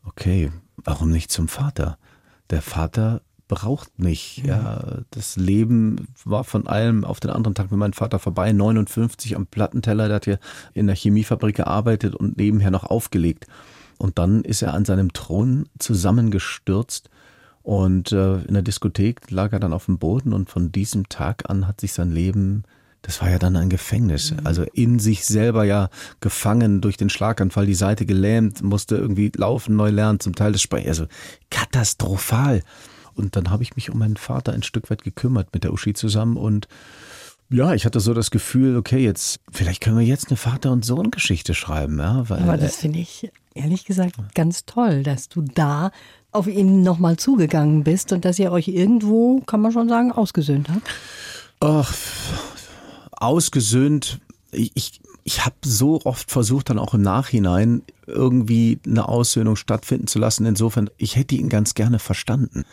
Okay, 0.05 0.51
warum 0.77 1.11
nicht 1.11 1.31
zum 1.31 1.49
Vater? 1.49 1.97
Der 2.51 2.61
Vater 2.61 3.21
braucht 3.47 3.99
mich. 3.99 4.41
Mhm. 4.43 4.49
Ja, 4.49 4.97
das 5.12 5.36
Leben 5.36 6.08
war 6.23 6.43
von 6.43 6.67
allem 6.67 7.03
auf 7.03 7.19
den 7.19 7.31
anderen 7.31 7.55
Tag 7.55 7.71
mit 7.71 7.79
meinem 7.79 7.93
Vater 7.93 8.19
vorbei. 8.19 8.51
59 8.51 9.36
am 9.36 9.45
Plattenteller, 9.45 10.08
der 10.08 10.15
hat 10.15 10.25
hier 10.25 10.39
in 10.73 10.88
der 10.88 10.95
Chemiefabrik 10.95 11.55
gearbeitet 11.55 12.15
und 12.15 12.38
nebenher 12.38 12.71
noch 12.71 12.84
aufgelegt. 12.84 13.47
Und 13.97 14.19
dann 14.19 14.43
ist 14.43 14.62
er 14.62 14.73
an 14.73 14.86
seinem 14.86 15.13
Thron 15.13 15.69
zusammengestürzt 15.79 17.10
und 17.63 18.12
äh, 18.12 18.41
in 18.41 18.53
der 18.53 18.63
Diskothek 18.63 19.31
lag 19.31 19.53
er 19.53 19.60
dann 19.60 19.73
auf 19.73 19.86
dem 19.86 19.97
Boden 19.97 20.34
und 20.34 20.49
von 20.49 20.71
diesem 20.71 21.10
Tag 21.10 21.49
an 21.49 21.67
hat 21.67 21.81
sich 21.81 21.93
sein 21.93 22.12
Leben 22.12 22.63
das 23.05 23.21
war 23.21 23.29
ja 23.29 23.38
dann 23.38 23.55
ein 23.55 23.69
Gefängnis. 23.69 24.31
Mhm. 24.31 24.39
Also 24.45 24.63
in 24.73 24.97
sich 24.97 25.25
selber 25.25 25.63
ja 25.63 25.89
gefangen 26.21 26.81
durch 26.81 26.97
den 26.97 27.10
Schlaganfall, 27.10 27.67
die 27.67 27.75
Seite 27.75 28.05
gelähmt, 28.05 28.63
musste 28.63 28.95
irgendwie 28.97 29.31
laufen, 29.36 29.75
neu 29.75 29.89
lernen, 29.89 30.19
zum 30.19 30.34
Teil 30.34 30.53
des 30.53 30.62
Sprechens. 30.63 30.99
Also 30.99 31.05
katastrophal. 31.51 32.62
Und 33.15 33.36
dann 33.36 33.49
habe 33.49 33.63
ich 33.63 33.75
mich 33.75 33.89
um 33.89 33.99
meinen 33.99 34.17
Vater 34.17 34.54
ein 34.54 34.63
Stück 34.63 34.89
weit 34.89 35.04
gekümmert 35.04 35.54
mit 35.54 35.63
der 35.63 35.73
Uschi 35.73 35.93
zusammen 35.93 36.38
und 36.38 36.67
ja, 37.49 37.73
ich 37.75 37.86
hatte 37.86 37.99
so 37.99 38.13
das 38.13 38.32
Gefühl, 38.32 38.75
okay, 38.75 38.97
jetzt, 38.97 39.39
vielleicht 39.51 39.82
können 39.82 39.99
wir 39.99 40.06
jetzt 40.06 40.30
eine 40.30 40.38
Vater- 40.38 40.71
und 40.71 40.84
Sohn-Geschichte 40.84 41.54
schreiben, 41.54 41.99
ja. 41.99 42.28
Weil, 42.28 42.41
Aber 42.41 42.58
das 42.58 42.78
finde 42.78 42.99
ich 42.99 43.32
ehrlich 43.54 43.86
gesagt 43.86 44.15
ganz 44.34 44.65
toll, 44.65 45.04
dass 45.04 45.30
du 45.30 45.41
da 45.41 45.91
auf 46.32 46.47
ihn 46.47 46.82
nochmal 46.82 47.17
zugegangen 47.17 47.84
bist 47.84 48.12
und 48.12 48.25
dass 48.25 48.39
ihr 48.39 48.51
euch 48.51 48.67
irgendwo, 48.67 49.41
kann 49.41 49.62
man 49.62 49.71
schon 49.71 49.88
sagen, 49.88 50.12
ausgesöhnt 50.12 50.69
habt. 50.69 50.88
Ach, 51.60 51.93
ausgesöhnt. 53.12 54.19
Ich, 54.51 54.71
ich, 54.73 55.01
ich 55.23 55.45
habe 55.45 55.56
so 55.63 56.01
oft 56.04 56.32
versucht, 56.32 56.69
dann 56.69 56.80
auch 56.80 56.93
im 56.93 57.01
Nachhinein 57.01 57.84
irgendwie 58.08 58.80
eine 58.86 59.08
Aussöhnung 59.08 59.56
stattfinden 59.56 60.08
zu 60.08 60.19
lassen. 60.19 60.45
Insofern, 60.45 60.89
ich 60.97 61.15
hätte 61.15 61.36
ihn 61.36 61.49
ganz 61.49 61.73
gerne 61.73 61.99
verstanden. 61.99 62.65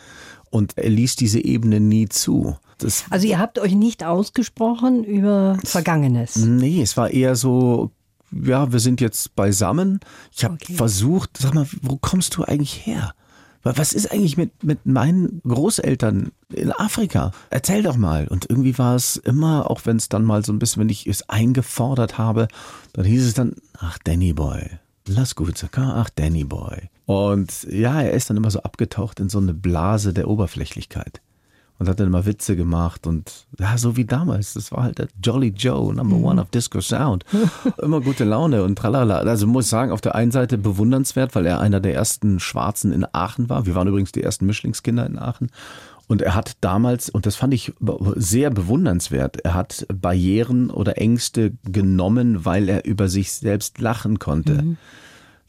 Und 0.53 0.77
er 0.77 0.91
ließ 0.91 1.15
diese 1.15 1.43
Ebene 1.43 1.79
nie 1.79 2.07
zu. 2.09 2.55
Das 2.77 3.05
also 3.09 3.25
ihr 3.25 3.39
habt 3.39 3.57
euch 3.57 3.73
nicht 3.73 4.03
ausgesprochen 4.03 5.03
über 5.03 5.57
Vergangenes? 5.63 6.35
Nee, 6.35 6.83
es 6.83 6.95
war 6.95 7.09
eher 7.09 7.35
so, 7.35 7.89
ja, 8.31 8.71
wir 8.71 8.79
sind 8.79 9.01
jetzt 9.01 9.35
beisammen. 9.35 9.99
Ich 10.31 10.43
habe 10.43 10.53
okay. 10.53 10.75
versucht, 10.75 11.37
sag 11.39 11.55
mal, 11.55 11.65
wo 11.81 11.97
kommst 11.97 12.35
du 12.35 12.43
eigentlich 12.43 12.85
her? 12.85 13.15
Was 13.63 13.93
ist 13.93 14.11
eigentlich 14.11 14.37
mit, 14.37 14.63
mit 14.63 14.85
meinen 14.85 15.41
Großeltern 15.43 16.31
in 16.53 16.71
Afrika? 16.71 17.31
Erzähl 17.49 17.81
doch 17.81 17.97
mal. 17.97 18.27
Und 18.27 18.47
irgendwie 18.47 18.77
war 18.77 18.95
es 18.95 19.15
immer, 19.15 19.71
auch 19.71 19.81
wenn 19.85 19.97
es 19.97 20.07
dann 20.07 20.23
mal 20.23 20.45
so 20.45 20.53
ein 20.53 20.59
bisschen, 20.59 20.81
wenn 20.81 20.89
ich 20.89 21.07
es 21.07 21.27
eingefordert 21.29 22.19
habe, 22.19 22.47
dann 22.91 23.05
hieß 23.05 23.25
es 23.25 23.33
dann, 23.33 23.55
ach 23.79 23.97
Danny 24.03 24.33
Boy, 24.33 24.69
lass 25.07 25.33
gut 25.33 25.65
ach 25.75 26.11
Danny 26.11 26.43
Boy. 26.43 26.89
Und 27.05 27.63
ja, 27.69 28.01
er 28.01 28.11
ist 28.11 28.29
dann 28.29 28.37
immer 28.37 28.51
so 28.51 28.61
abgetaucht 28.61 29.19
in 29.19 29.29
so 29.29 29.39
eine 29.39 29.53
Blase 29.53 30.13
der 30.13 30.29
Oberflächlichkeit 30.29 31.21
und 31.79 31.89
hat 31.89 31.99
dann 31.99 32.07
immer 32.07 32.25
Witze 32.25 32.55
gemacht 32.55 33.07
und 33.07 33.45
ja, 33.59 33.77
so 33.77 33.97
wie 33.97 34.05
damals. 34.05 34.53
Das 34.53 34.71
war 34.71 34.83
halt 34.83 34.99
der 34.99 35.07
Jolly 35.21 35.49
Joe, 35.49 35.93
Number 35.93 36.15
One 36.15 36.41
of 36.41 36.49
Disco 36.49 36.81
Sound. 36.81 37.25
Immer 37.81 37.99
gute 38.01 38.23
Laune 38.23 38.63
und 38.63 38.77
tralala. 38.77 39.17
Also 39.17 39.47
muss 39.47 39.65
ich 39.65 39.71
sagen, 39.71 39.91
auf 39.91 40.01
der 40.01 40.15
einen 40.15 40.31
Seite 40.31 40.57
bewundernswert, 40.57 41.35
weil 41.35 41.45
er 41.45 41.59
einer 41.59 41.79
der 41.79 41.93
ersten 41.93 42.39
Schwarzen 42.39 42.93
in 42.93 43.05
Aachen 43.11 43.49
war. 43.49 43.65
Wir 43.65 43.75
waren 43.75 43.87
übrigens 43.87 44.11
die 44.11 44.23
ersten 44.23 44.45
Mischlingskinder 44.45 45.05
in 45.05 45.17
Aachen. 45.17 45.49
Und 46.07 46.21
er 46.21 46.35
hat 46.35 46.57
damals, 46.61 47.09
und 47.09 47.25
das 47.25 47.35
fand 47.35 47.53
ich 47.53 47.73
sehr 48.15 48.49
bewundernswert, 48.49 49.37
er 49.43 49.53
hat 49.53 49.87
Barrieren 49.93 50.69
oder 50.69 50.97
Ängste 50.97 51.53
genommen, 51.63 52.45
weil 52.45 52.69
er 52.69 52.85
über 52.85 53.07
sich 53.07 53.31
selbst 53.31 53.79
lachen 53.79 54.19
konnte. 54.19 54.61
Mhm 54.61 54.77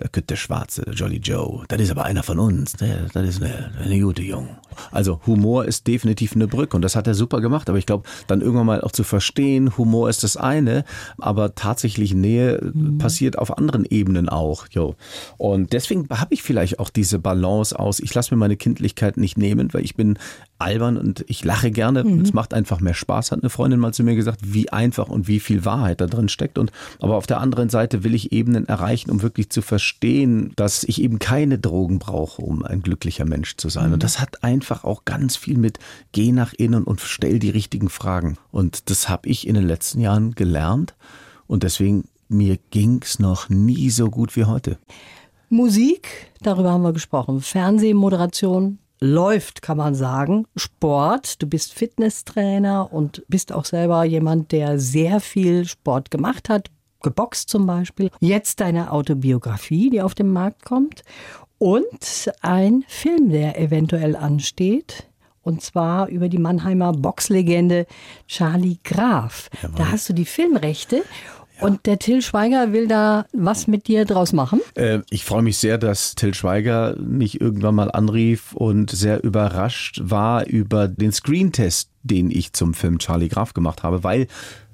der 0.01 0.09
Kütte 0.09 0.37
Schwarze, 0.37 0.83
der 0.83 0.95
Jolly 0.95 1.19
Joe, 1.19 1.65
das 1.69 1.81
ist 1.81 1.91
aber 1.91 2.05
einer 2.05 2.23
von 2.23 2.39
uns, 2.39 2.73
der, 2.73 3.07
das 3.13 3.29
ist 3.29 3.43
eine, 3.43 3.73
eine 3.81 4.01
gute 4.01 4.23
Jung. 4.23 4.57
Also 4.91 5.21
Humor 5.27 5.65
ist 5.67 5.87
definitiv 5.87 6.35
eine 6.35 6.49
Brücke 6.49 6.77
und 6.77 6.83
das 6.83 6.97
hat 6.97 7.07
er 7.07 7.15
super 7.15 7.41
gemacht, 7.41 7.69
aber 7.69 7.79
ich 7.79 7.87
glaube, 7.87 8.09
dann 8.27 8.41
irgendwann 8.41 8.67
mal 8.67 8.81
auch 8.81 8.91
zu 8.91 9.05
verstehen, 9.05 9.77
Humor 9.79 10.09
ist 10.09 10.25
das 10.25 10.37
eine, 10.37 10.85
aber 11.19 11.55
tatsächlich 11.55 12.13
Nähe 12.13 12.61
mhm. 12.75 12.99
passiert 12.99 13.39
auf 13.39 13.57
anderen 13.57 13.85
Ebenen 13.85 14.29
auch. 14.29 14.67
Jo. 14.71 14.97
Und 15.37 15.73
deswegen 15.73 16.09
habe 16.11 16.35
ich 16.35 16.43
vielleicht 16.43 16.81
auch 16.81 16.91
diese 16.91 17.21
Balance 17.21 17.79
aus, 17.79 18.01
ich 18.01 18.13
lasse 18.15 18.35
mir 18.35 18.39
meine 18.39 18.57
Kindlichkeit 18.57 19.17
nicht 19.17 19.39
nehmen, 19.39 19.73
weil 19.73 19.85
ich 19.85 19.95
bin 19.95 20.19
albern 20.59 20.97
und 20.97 21.25
ich 21.29 21.45
lache 21.45 21.71
gerne. 21.71 22.05
Mhm. 22.05 22.21
Es 22.21 22.33
macht 22.33 22.55
einfach 22.55 22.81
mehr 22.81 22.95
Spaß, 22.95 23.33
hat 23.33 23.43
eine 23.43 23.51
Freundin 23.51 23.81
mal 23.81 23.93
zu 23.93 24.05
mir 24.05 24.15
gesagt, 24.15 24.41
wie 24.43 24.71
einfach 24.71 25.09
und 25.09 25.29
wie 25.29 25.41
viel 25.41 25.65
Wahrheit 25.65 26.01
da 26.01 26.07
drin 26.07 26.29
steckt. 26.29 26.59
Und 26.59 26.73
aber 27.01 27.17
auf 27.17 27.27
der 27.27 27.41
anderen 27.41 27.69
Seite 27.69 28.05
will 28.05 28.15
ich 28.15 28.33
Ebenen 28.33 28.67
erreichen, 28.67 29.11
um 29.11 29.23
wirklich 29.23 29.51
zu 29.51 29.63
verstehen, 29.63 30.53
dass 30.57 30.85
ich 30.85 31.03
eben 31.03 31.19
keine 31.19 31.59
Drogen 31.59 31.99
brauche, 31.99 32.43
um 32.43 32.65
ein 32.65 32.83
glücklicher 32.83 33.25
Mensch 33.25 33.57
zu 33.57 33.69
sein. 33.69 33.89
Mhm. 33.89 33.95
Und 33.95 34.03
das 34.03 34.21
hat 34.21 34.43
einfach 34.45 34.85
auch 34.85 35.05
ganz 35.05 35.37
viel 35.37 35.59
mit 35.59 35.79
geh 36.13 36.33
nach 36.33 36.53
innen 36.53 36.85
und 36.85 37.01
stell 37.01 37.39
die 37.39 37.51
richtigen 37.51 37.89
Fragen. 37.89 38.37
Und 38.51 38.91
das 38.91 39.09
habe 39.09 39.29
ich 39.29 39.47
in 39.47 39.55
den 39.55 39.67
letzten 39.67 40.01
Jahren 40.01 40.35
gelernt. 40.35 40.95
Und 41.47 41.63
deswegen, 41.63 42.05
mir 42.29 42.59
ging 42.71 43.01
es 43.03 43.19
noch 43.19 43.49
nie 43.49 43.91
so 43.91 44.11
gut 44.11 44.37
wie 44.37 44.45
heute. 44.45 44.79
Musik, 45.51 46.33
darüber 46.43 46.73
haben 46.73 46.83
wir 46.83 46.93
gesprochen. 46.93 47.41
Fernsehmoderation, 47.41 48.79
läuft, 49.05 49.63
kann 49.63 49.77
man 49.77 49.95
sagen. 49.95 50.47
Sport, 50.57 51.43
du 51.43 51.47
bist 51.47 51.75
Fitnesstrainer 51.75 52.93
und 52.93 53.23
bist 53.29 53.53
auch 53.53 53.65
selber 53.65 54.05
jemand, 54.05 54.51
der 54.53 54.79
sehr 54.79 55.21
viel 55.21 55.67
Sport 55.67 56.11
gemacht 56.11 56.49
hat, 56.49 56.71
geboxt 57.03 57.49
zum 57.51 57.67
Beispiel. 57.67 58.11
Jetzt 58.21 58.61
deine 58.61 58.91
Autobiografie, 58.91 59.91
die 59.91 60.01
auf 60.01 60.15
den 60.15 60.29
Markt 60.29 60.65
kommt 60.65 61.03
und 61.59 62.33
ein 62.41 62.85
Film, 62.89 63.31
der 63.31 63.61
eventuell 63.61 64.17
ansteht. 64.17 65.07
Und 65.43 65.61
zwar 65.61 66.09
über 66.09 66.31
die 66.31 66.39
Mannheimer 66.39 66.93
Boxlegende 66.93 67.87
Charlie 68.27 68.79
Graf. 68.83 69.51
Jawohl. 69.63 69.77
Da 69.77 69.93
hast 69.93 70.09
du 70.09 70.15
die 70.15 70.25
Filmrechte. 70.25 71.03
Und 71.61 71.87
der 71.87 71.99
Till 71.99 72.21
Schweiger 72.21 72.73
will 72.73 72.89
da 72.89 73.27
was 73.33 73.67
mit 73.67 73.87
dir 73.87 74.05
draus 74.05 74.33
machen? 74.33 74.61
Äh, 74.75 75.01
ich 75.11 75.25
freue 75.25 75.43
mich 75.43 75.59
sehr, 75.59 75.79
dass 75.79 76.15
Till 76.15 76.35
Schweiger 76.35 76.97
mich 76.99 77.41
irgendwann 77.41 77.75
mal 77.75 77.91
anrief 77.91 78.53
und 78.55 78.91
sehr 78.91 79.23
überrascht 79.23 80.01
war 80.03 80.47
über 80.47 80.89
den 80.89 81.13
Screentest, 81.13 81.91
den 82.03 82.31
ich 82.31 82.53
zum 82.53 82.75
Film 82.75 82.99
Charlie 82.99 83.29
Graf 83.29 83.55
gemacht 83.55 83.83
habe, 83.83 84.05
weil 84.05 84.27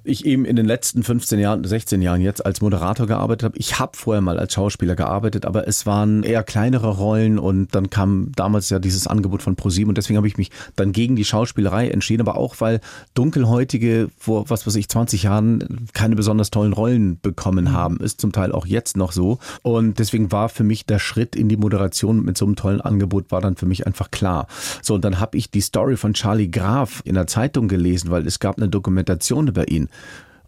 ich 0.05 0.25
eben 0.25 0.45
in 0.45 0.57
den 0.57 0.67
letzten 0.67 1.03
15 1.03 1.39
Jahren, 1.39 1.65
16 1.65 2.03
Jahren 2.03 2.21
jetzt 2.21 2.45
als 2.45 2.61
Moderator 2.61 3.07
gearbeitet 3.07 3.45
habe. 3.45 3.59
Ich 3.59 3.79
habe 3.79 3.97
vorher 3.97 4.21
mal 4.21 4.39
als 4.39 4.55
Schauspieler 4.55 4.97
gearbeitet, 4.97 5.45
aber 5.45 5.69
es 5.69 5.87
waren 5.87 6.23
eher 6.23 6.43
kleinere 6.43 6.89
Rollen 6.89 7.39
und 7.39 7.75
dann 7.75 7.91
kam 7.91 8.33
damals 8.35 8.71
ja 8.71 8.79
dieses 8.79 9.07
Angebot 9.07 9.43
von 9.43 9.57
ProSieben 9.57 9.91
und 9.91 9.99
deswegen 9.99 10.17
habe 10.17 10.27
ich 10.27 10.39
mich 10.39 10.51
dann 10.77 10.93
gegen 10.93 11.17
die 11.17 11.25
Schauspielerei 11.25 11.89
entschieden, 11.89 12.27
aber 12.27 12.37
auch 12.39 12.57
weil 12.61 12.81
Dunkelhäutige 13.15 14.09
vor 14.19 14.49
was 14.49 14.67
weiß 14.67 14.75
ich 14.77 14.89
20 14.89 15.25
Jahren 15.25 15.89
keine 15.93 16.17
besonders 16.17 16.51
tollen 16.51 16.73
Rollen 16.73 17.21
bekommen 17.21 17.67
mhm. 17.67 17.73
haben, 17.73 17.97
ist 17.99 18.21
zum 18.21 18.33
Teil 18.33 18.53
auch 18.53 18.67
jetzt 18.67 18.97
noch 18.97 19.13
so 19.13 19.39
und 19.63 19.99
deswegen 19.99 20.33
war 20.33 20.49
für 20.49 20.65
mich 20.65 20.87
der 20.87 20.99
Schritt 20.99 21.37
in 21.37 21.49
die 21.49 21.57
Moderation 21.57 22.25
mit 22.25 22.39
so 22.39 22.47
einem 22.47 22.57
tollen 22.57 22.81
Angebot 22.81 23.31
war 23.31 23.41
dann 23.41 23.57
für 23.57 23.67
mich 23.67 23.87
einfach 23.87 24.11
klar. 24.11 24.47
So 24.83 24.95
und 24.95 25.05
dann 25.05 25.21
habe 25.21 25.37
ich 25.37 25.51
die 25.51 25.61
Story 25.61 25.97
von 25.97 26.15
Charlie 26.15 26.51
Graf 26.51 27.03
in 27.05 27.15
der 27.15 27.27
Zeitung 27.27 27.69
gelesen, 27.69 28.11
weil 28.11 28.27
es 28.27 28.39
gab 28.39 28.57
eine 28.57 28.69
Dokumentation 28.69 29.49
über 29.49 29.69
ihn 29.69 29.90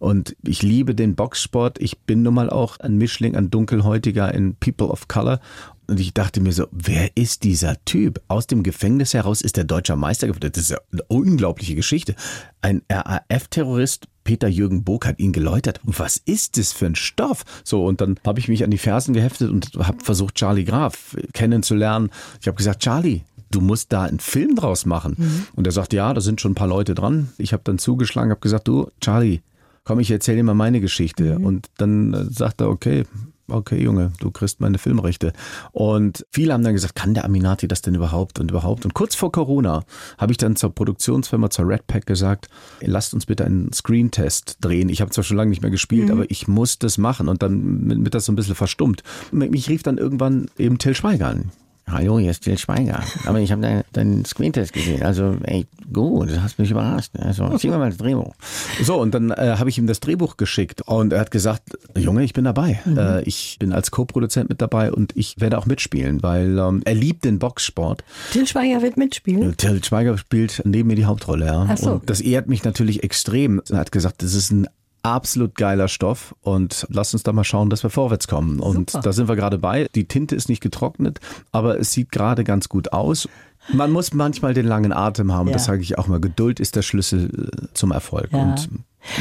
und 0.03 0.35
ich 0.45 0.61
liebe 0.61 0.95
den 0.95 1.15
Boxsport. 1.15 1.79
Ich 1.79 1.99
bin 1.99 2.23
nun 2.23 2.33
mal 2.33 2.49
auch 2.49 2.77
ein 2.81 2.97
Mischling, 2.97 3.37
ein 3.37 3.49
Dunkelhäutiger 3.49 4.33
in 4.33 4.55
People 4.55 4.87
of 4.87 5.07
Color. 5.07 5.39
Und 5.87 5.97
ich 5.97 6.13
dachte 6.13 6.41
mir 6.41 6.51
so, 6.51 6.67
wer 6.71 7.15
ist 7.15 7.43
dieser 7.43 7.77
Typ? 7.85 8.21
Aus 8.27 8.45
dem 8.47 8.63
Gefängnis 8.63 9.13
heraus 9.13 9.41
ist 9.41 9.55
der 9.55 9.63
deutscher 9.63 9.95
Meister 9.95 10.27
geworden. 10.27 10.51
Das 10.51 10.61
ist 10.61 10.71
ja 10.71 10.79
eine 10.91 11.03
unglaubliche 11.03 11.75
Geschichte. 11.75 12.15
Ein 12.61 12.81
RAF-Terrorist 12.89 14.07
Peter 14.25 14.49
Jürgen 14.49 14.83
Burg 14.83 15.05
hat 15.05 15.19
ihn 15.19 15.31
geläutert. 15.31 15.79
Was 15.83 16.17
ist 16.17 16.57
das 16.57 16.73
für 16.73 16.85
ein 16.85 16.95
Stoff? 16.95 17.43
So, 17.63 17.85
und 17.85 18.01
dann 18.01 18.19
habe 18.25 18.39
ich 18.39 18.49
mich 18.49 18.63
an 18.65 18.71
die 18.71 18.77
Fersen 18.77 19.13
geheftet 19.13 19.49
und 19.49 19.71
habe 19.77 20.03
versucht, 20.03 20.35
Charlie 20.35 20.65
Graf 20.65 21.15
kennenzulernen. 21.33 22.09
Ich 22.41 22.47
habe 22.47 22.57
gesagt, 22.57 22.81
Charlie, 22.81 23.21
du 23.53 23.61
musst 23.61 23.93
da 23.93 24.03
einen 24.03 24.19
Film 24.19 24.55
draus 24.55 24.85
machen. 24.85 25.15
Mhm. 25.17 25.45
Und 25.55 25.67
er 25.67 25.71
sagt, 25.71 25.93
ja, 25.93 26.13
da 26.13 26.21
sind 26.21 26.41
schon 26.41 26.51
ein 26.51 26.55
paar 26.55 26.67
Leute 26.67 26.95
dran. 26.95 27.29
Ich 27.37 27.53
habe 27.53 27.63
dann 27.63 27.77
zugeschlagen, 27.77 28.31
habe 28.31 28.41
gesagt, 28.41 28.67
du, 28.67 28.89
Charlie, 29.01 29.41
komm, 29.83 29.99
ich 29.99 30.11
erzähle 30.11 30.37
dir 30.37 30.43
mal 30.43 30.53
meine 30.53 30.81
Geschichte. 30.81 31.39
Mhm. 31.39 31.45
Und 31.45 31.69
dann 31.77 32.13
äh, 32.13 32.25
sagt 32.29 32.61
er, 32.61 32.69
okay, 32.69 33.05
okay, 33.49 33.81
Junge, 33.81 34.13
du 34.19 34.31
kriegst 34.31 34.61
meine 34.61 34.77
Filmrechte. 34.77 35.33
Und 35.71 36.25
viele 36.31 36.53
haben 36.53 36.63
dann 36.63 36.73
gesagt, 36.73 36.95
kann 36.95 37.13
der 37.13 37.25
Aminati 37.25 37.67
das 37.67 37.81
denn 37.81 37.95
überhaupt 37.95 38.39
und 38.39 38.49
überhaupt? 38.49 38.85
Und 38.85 38.93
kurz 38.93 39.15
vor 39.15 39.31
Corona 39.31 39.83
habe 40.17 40.31
ich 40.31 40.37
dann 40.37 40.55
zur 40.55 40.73
Produktionsfirma, 40.73 41.49
zur 41.49 41.67
Red 41.67 41.87
Pack 41.87 42.05
gesagt, 42.05 42.47
lasst 42.81 43.13
uns 43.13 43.25
bitte 43.25 43.45
einen 43.45 43.71
Screentest 43.73 44.57
drehen. 44.61 44.89
Ich 44.89 45.01
habe 45.01 45.11
zwar 45.11 45.23
schon 45.23 45.37
lange 45.37 45.49
nicht 45.49 45.61
mehr 45.61 45.71
gespielt, 45.71 46.07
mhm. 46.07 46.11
aber 46.11 46.31
ich 46.31 46.47
muss 46.47 46.79
das 46.79 46.97
machen. 46.97 47.27
Und 47.27 47.43
dann 47.43 48.03
wird 48.03 48.15
das 48.15 48.25
so 48.25 48.31
ein 48.31 48.35
bisschen 48.35 48.55
verstummt. 48.55 49.03
Mich 49.31 49.69
rief 49.69 49.83
dann 49.83 49.97
irgendwann 49.97 50.47
eben 50.57 50.77
Till 50.77 50.95
Schweiger 50.95 51.27
an. 51.27 51.51
Hallo, 51.89 52.17
hier 52.17 52.31
ist 52.31 52.43
Till 52.43 52.57
Schweiger. 52.57 53.03
Aber 53.25 53.39
ich 53.39 53.51
habe 53.51 53.61
deinen 53.61 53.83
dein 53.91 54.25
Screentest 54.25 54.73
gesehen. 54.73 55.03
Also, 55.03 55.35
ey, 55.43 55.65
gut, 55.91 56.29
das 56.31 56.39
hast 56.39 56.57
mich 56.57 56.71
überrascht. 56.71 57.11
Also, 57.19 57.57
zieh 57.57 57.67
mal 57.67 57.89
das 57.89 57.97
Drehbuch. 57.97 58.33
So, 58.81 58.99
und 58.99 59.13
dann 59.13 59.31
äh, 59.31 59.55
habe 59.59 59.69
ich 59.69 59.77
ihm 59.77 59.85
das 59.85 59.99
Drehbuch 59.99 60.37
geschickt 60.37 60.81
und 60.85 61.13
er 61.13 61.19
hat 61.19 61.31
gesagt, 61.31 61.77
Junge, 61.97 62.23
ich 62.23 62.33
bin 62.33 62.45
dabei. 62.45 62.79
Mhm. 62.85 62.97
Äh, 62.97 63.21
ich 63.23 63.57
bin 63.59 63.73
als 63.73 63.91
Co-Produzent 63.91 64.49
mit 64.49 64.61
dabei 64.61 64.91
und 64.91 65.15
ich 65.15 65.39
werde 65.39 65.57
auch 65.57 65.65
mitspielen, 65.65 66.23
weil 66.23 66.57
ähm, 66.57 66.81
er 66.85 66.95
liebt 66.95 67.25
den 67.25 67.37
Boxsport. 67.37 68.03
Till 68.31 68.47
Schweiger 68.47 68.81
wird 68.81 68.97
mitspielen? 68.97 69.55
Till 69.57 69.83
Schweiger 69.83 70.17
spielt 70.17 70.61
neben 70.65 70.87
mir 70.87 70.95
die 70.95 71.05
Hauptrolle, 71.05 71.45
ja. 71.45 71.67
Ach 71.69 71.77
so. 71.77 71.91
Und 71.91 72.09
das 72.09 72.21
ehrt 72.21 72.47
mich 72.47 72.63
natürlich 72.63 73.03
extrem. 73.03 73.61
Er 73.69 73.79
hat 73.79 73.91
gesagt, 73.91 74.23
das 74.23 74.33
ist 74.33 74.51
ein 74.51 74.67
absolut 75.03 75.55
geiler 75.55 75.89
Stoff 75.89 76.33
und 76.41 76.87
lass 76.89 77.13
uns 77.13 77.23
da 77.23 77.33
mal 77.33 77.43
schauen, 77.43 77.69
dass 77.69 77.83
wir 77.83 77.89
vorwärts 77.89 78.27
kommen. 78.27 78.59
Und 78.59 78.91
Super. 78.91 79.03
da 79.03 79.13
sind 79.13 79.27
wir 79.27 79.35
gerade 79.35 79.57
bei. 79.57 79.87
Die 79.93 80.07
Tinte 80.07 80.35
ist 80.35 80.49
nicht 80.49 80.61
getrocknet, 80.61 81.19
aber 81.51 81.79
es 81.79 81.91
sieht 81.91 82.11
gerade 82.11 82.43
ganz 82.43 82.69
gut 82.69 82.93
aus. 82.93 83.27
Man 83.71 83.91
muss 83.91 84.13
manchmal 84.13 84.53
den 84.53 84.65
langen 84.65 84.91
Atem 84.91 85.31
haben, 85.31 85.47
ja. 85.47 85.53
das 85.53 85.65
sage 85.65 85.81
ich 85.81 85.97
auch 85.97 86.07
mal. 86.07 86.19
Geduld 86.19 86.59
ist 86.59 86.75
der 86.75 86.81
Schlüssel 86.81 87.51
äh, 87.53 87.67
zum 87.73 87.91
Erfolg. 87.91 88.29
Ja. 88.31 88.41
Und 88.41 88.69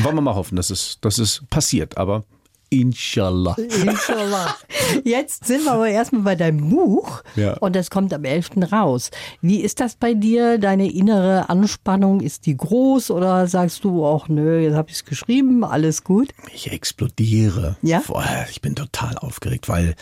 wollen 0.02 0.14
wir 0.16 0.22
mal 0.22 0.34
hoffen, 0.34 0.56
dass 0.56 0.70
es, 0.70 0.98
dass 1.00 1.18
es 1.18 1.42
passiert. 1.50 1.96
Aber 1.98 2.24
Inshallah. 2.72 3.54
Inshallah. 3.58 4.56
Jetzt 5.04 5.44
sind 5.44 5.64
wir 5.64 5.72
aber 5.72 5.88
erstmal 5.88 6.22
bei 6.22 6.36
deinem 6.36 6.70
Buch 6.70 7.22
ja. 7.36 7.52
und 7.58 7.76
das 7.76 7.90
kommt 7.90 8.14
am 8.14 8.24
11. 8.24 8.72
raus. 8.72 9.10
Wie 9.42 9.60
ist 9.60 9.80
das 9.80 9.94
bei 9.94 10.14
dir? 10.14 10.56
Deine 10.56 10.90
innere 10.90 11.50
Anspannung, 11.50 12.20
ist 12.20 12.46
die 12.46 12.56
groß 12.56 13.10
oder 13.10 13.46
sagst 13.46 13.84
du 13.84 14.06
auch, 14.06 14.28
nö, 14.28 14.58
jetzt 14.60 14.74
habe 14.74 14.88
ich 14.88 14.96
es 14.96 15.04
geschrieben, 15.04 15.64
alles 15.64 16.02
gut? 16.02 16.30
Ich 16.54 16.72
explodiere. 16.72 17.76
Ja? 17.82 18.00
Vorher, 18.00 18.46
ich 18.50 18.62
bin 18.62 18.74
total 18.74 19.18
aufgeregt, 19.18 19.68
weil 19.68 19.94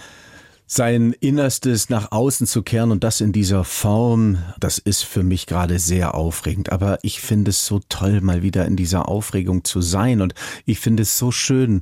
sein 0.73 1.17
Innerstes 1.19 1.91
nach 1.91 2.13
außen 2.13 2.47
zu 2.47 2.63
kehren 2.63 2.93
und 2.93 3.03
das 3.03 3.21
in 3.21 3.33
dieser 3.33 3.65
Form, 3.65 4.39
das 4.61 4.79
ist 4.79 5.03
für 5.03 5.25
mich 5.25 5.47
gerade 5.47 5.81
sehr 5.81 6.15
aufregend. 6.15 6.71
Aber 6.71 7.01
ich 7.03 7.21
finde 7.21 7.51
es 7.51 7.67
so 7.67 7.81
toll, 7.89 8.21
mal 8.21 8.45
wieder 8.45 8.65
in 8.67 8.77
dieser 8.77 9.09
Aufregung 9.09 9.65
zu 9.65 9.81
sein 9.81 10.21
und 10.21 10.35
ich 10.67 10.79
finde 10.79 11.03
es 11.03 11.19
so 11.19 11.33
schön, 11.33 11.81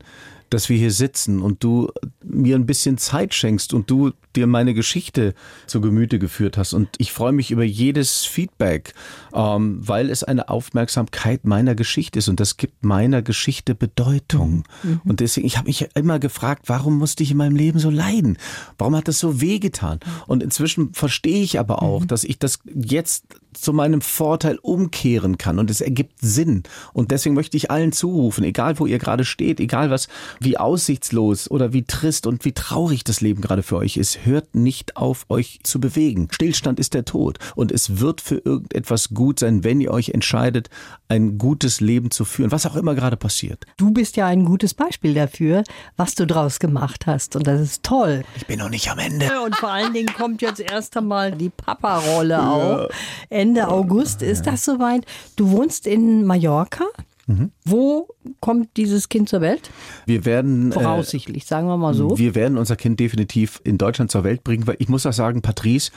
dass 0.51 0.69
wir 0.69 0.77
hier 0.77 0.91
sitzen 0.91 1.41
und 1.41 1.63
du 1.63 1.91
mir 2.25 2.57
ein 2.57 2.67
bisschen 2.67 2.99
Zeit 2.99 3.35
schenkst 3.35 3.75
und 3.75 3.91
du 3.91 4.13
dir 4.35 4.47
meine 4.47 4.75
Geschichte 4.75 5.35
zu 5.67 5.81
Gemüte 5.81 6.19
geführt 6.19 6.57
hast. 6.57 6.73
Und 6.73 6.89
ich 6.99 7.13
freue 7.13 7.33
mich 7.33 7.51
über 7.51 7.65
jedes 7.65 8.25
Feedback, 8.25 8.95
ähm, 9.35 9.81
weil 9.81 10.11
es 10.11 10.25
eine 10.25 10.49
Aufmerksamkeit 10.49 11.45
meiner 11.45 11.75
Geschichte 11.75 12.19
ist 12.19 12.29
und 12.29 12.41
das 12.41 12.57
gibt 12.57 12.85
meiner 12.85 13.23
Geschichte 13.23 13.75
Bedeutung. 13.75 14.65
Mhm. 14.83 15.01
Und 15.05 15.21
deswegen, 15.21 15.47
ich 15.47 15.57
habe 15.57 15.67
mich 15.67 15.89
immer 15.95 16.19
gefragt, 16.19 16.65
warum 16.67 16.99
musste 16.99 17.23
ich 17.23 17.31
in 17.31 17.37
meinem 17.37 17.57
Leben 17.57 17.79
so 17.79 17.91
leiden? 17.91 18.39
Warum 18.79 18.97
hat 18.97 19.09
das 19.09 19.19
so 19.19 19.41
wehgetan? 19.41 20.01
Und 20.27 20.43
inzwischen 20.43 20.95
verstehe 20.95 21.43
ich 21.43 21.59
aber 21.59 21.83
auch, 21.83 22.03
mhm. 22.03 22.07
dass 22.09 22.25
ich 22.25 22.39
das 22.39 22.61
jetzt 22.75 23.25
zu 23.53 23.73
meinem 23.73 24.01
Vorteil 24.01 24.59
umkehren 24.61 25.39
kann 25.39 25.59
und 25.59 25.71
es 25.71 25.81
ergibt 25.81 26.21
Sinn. 26.21 26.63
Und 26.93 27.11
deswegen 27.11 27.35
möchte 27.35 27.57
ich 27.57 27.71
allen 27.71 27.93
zurufen, 27.93 28.45
egal 28.45 28.79
wo 28.79 28.87
ihr 28.87 28.99
gerade 28.99 29.25
steht, 29.25 29.59
egal 29.61 29.91
was, 29.91 30.09
wie 30.41 30.59
aussichtslos 30.59 31.51
oder 31.51 31.73
wie 31.73 31.85
trist 31.85 32.27
und 32.27 32.45
wie 32.45 32.53
traurig 32.53 33.05
das 33.05 33.21
Leben 33.21 33.41
gerade 33.41 33.63
für 33.63 33.77
euch 33.77 33.97
ist, 33.97 34.25
hört 34.25 34.55
nicht 34.55 34.97
auf, 34.97 35.27
euch 35.29 35.61
zu 35.63 35.81
bewegen. 35.81 36.29
Stillstand 36.31 36.79
ist 36.79 36.95
der 36.95 37.05
Tod. 37.05 37.39
Und 37.55 37.73
es 37.73 38.01
wird 38.01 38.21
für 38.21 38.37
irgendetwas 38.37 39.11
gut 39.11 39.41
sein, 39.41 39.65
wenn 39.65 39.81
ihr 39.81 39.91
euch 39.91 40.11
entscheidet, 40.11 40.71
ein 41.09 41.39
gutes 41.39 41.81
Leben 41.81 42.11
zu 42.11 42.25
führen, 42.25 42.53
was 42.53 42.67
auch 42.67 42.77
immer 42.77 42.95
gerade 42.95 43.17
passiert. 43.17 43.65
Du 43.77 43.91
bist 43.91 44.17
ja 44.17 44.27
ein 44.27 44.45
gutes 44.45 44.75
Beispiel 44.75 45.15
dafür, 45.15 45.65
was 45.97 46.15
du 46.15 46.27
draus 46.27 46.59
gemacht 46.59 47.07
hast. 47.07 47.37
Und 47.37 47.47
das 47.47 47.61
ist 47.61 47.83
toll. 47.83 48.25
Ich 48.37 48.47
bin 48.47 48.59
noch 48.59 48.71
nicht 48.71 48.91
am 48.91 48.99
Ende. 48.99 49.41
Und 49.43 49.57
vor 49.57 49.71
allen 49.71 49.93
Dingen 49.93 50.13
kommt 50.15 50.43
jetzt 50.43 50.61
erst 50.61 50.97
einmal 50.97 51.33
die 51.33 51.51
Papa-Rolle 51.51 52.43
auch. 52.43 52.89
Ende 53.31 53.69
August 53.69 54.23
ist 54.23 54.47
das 54.47 54.65
soweit. 54.65 55.05
Du 55.37 55.51
wohnst 55.51 55.87
in 55.87 56.25
Mallorca. 56.25 56.85
Mhm. 57.29 57.53
Wo 57.65 58.09
kommt 58.41 58.77
dieses 58.79 59.09
Kind 59.11 59.29
zur 59.29 59.43
Welt? 59.43 59.71
Wir 60.07 60.25
werden. 60.25 60.73
Äh, 60.73 60.75
Voraussichtlich, 60.75 61.45
äh, 61.45 61.47
sagen 61.47 61.69
wir 61.69 61.77
mal 61.77 61.95
so. 61.95 62.19
Wir 62.19 62.35
werden 62.35 62.57
unser 62.57 62.75
Kind 62.75 62.99
definitiv 62.99 63.61
in 63.65 63.77
Deutschland 63.77 64.11
zur 64.11 64.25
Welt 64.25 64.43
bringen, 64.43 64.67
weil 64.67 64.77
ich 64.79 64.89
muss 64.89 65.05
auch 65.05 65.13
sagen, 65.13 65.43
Patrice, 65.43 65.93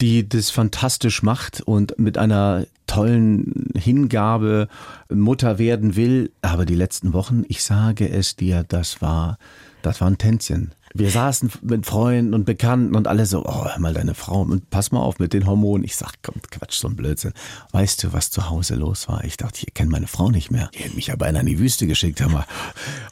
die 0.00 0.28
das 0.28 0.50
fantastisch 0.50 1.22
macht 1.24 1.60
und 1.62 1.98
mit 1.98 2.16
einer 2.16 2.66
tollen 2.86 3.70
Hingabe 3.76 4.68
Mutter 5.12 5.58
werden 5.58 5.96
will. 5.96 6.30
Aber 6.42 6.64
die 6.64 6.76
letzten 6.76 7.12
Wochen, 7.12 7.44
ich 7.48 7.64
sage 7.64 8.08
es 8.08 8.36
dir, 8.36 8.64
das 8.66 9.02
war, 9.02 9.38
das 9.82 10.00
war 10.00 10.08
ein 10.08 10.18
Tänzchen. 10.18 10.72
Wir 10.98 11.10
saßen 11.10 11.52
mit 11.62 11.86
Freunden 11.86 12.34
und 12.34 12.44
Bekannten 12.44 12.96
und 12.96 13.06
alle 13.06 13.24
so, 13.24 13.44
oh, 13.44 13.66
hör 13.66 13.78
mal 13.78 13.94
deine 13.94 14.14
Frau 14.14 14.42
und 14.42 14.68
pass 14.68 14.90
mal 14.90 14.98
auf 14.98 15.20
mit 15.20 15.32
den 15.32 15.46
Hormonen. 15.46 15.84
Ich 15.84 15.94
sag, 15.94 16.14
komm, 16.22 16.34
Quatsch, 16.50 16.80
so 16.80 16.88
ein 16.88 16.96
Blödsinn. 16.96 17.34
Weißt 17.70 18.02
du, 18.02 18.12
was 18.12 18.32
zu 18.32 18.50
Hause 18.50 18.74
los 18.74 19.08
war? 19.08 19.22
Ich 19.22 19.36
dachte, 19.36 19.60
ich 19.64 19.72
kenne 19.74 19.90
meine 19.90 20.08
Frau 20.08 20.28
nicht 20.30 20.50
mehr. 20.50 20.70
Die 20.74 20.80
hätte 20.80 20.96
mich 20.96 21.06
ja 21.06 21.14
beinahe 21.14 21.42
in 21.42 21.46
die 21.46 21.60
Wüste 21.60 21.86
geschickt, 21.86 22.20
hör 22.20 22.28
mal. 22.28 22.46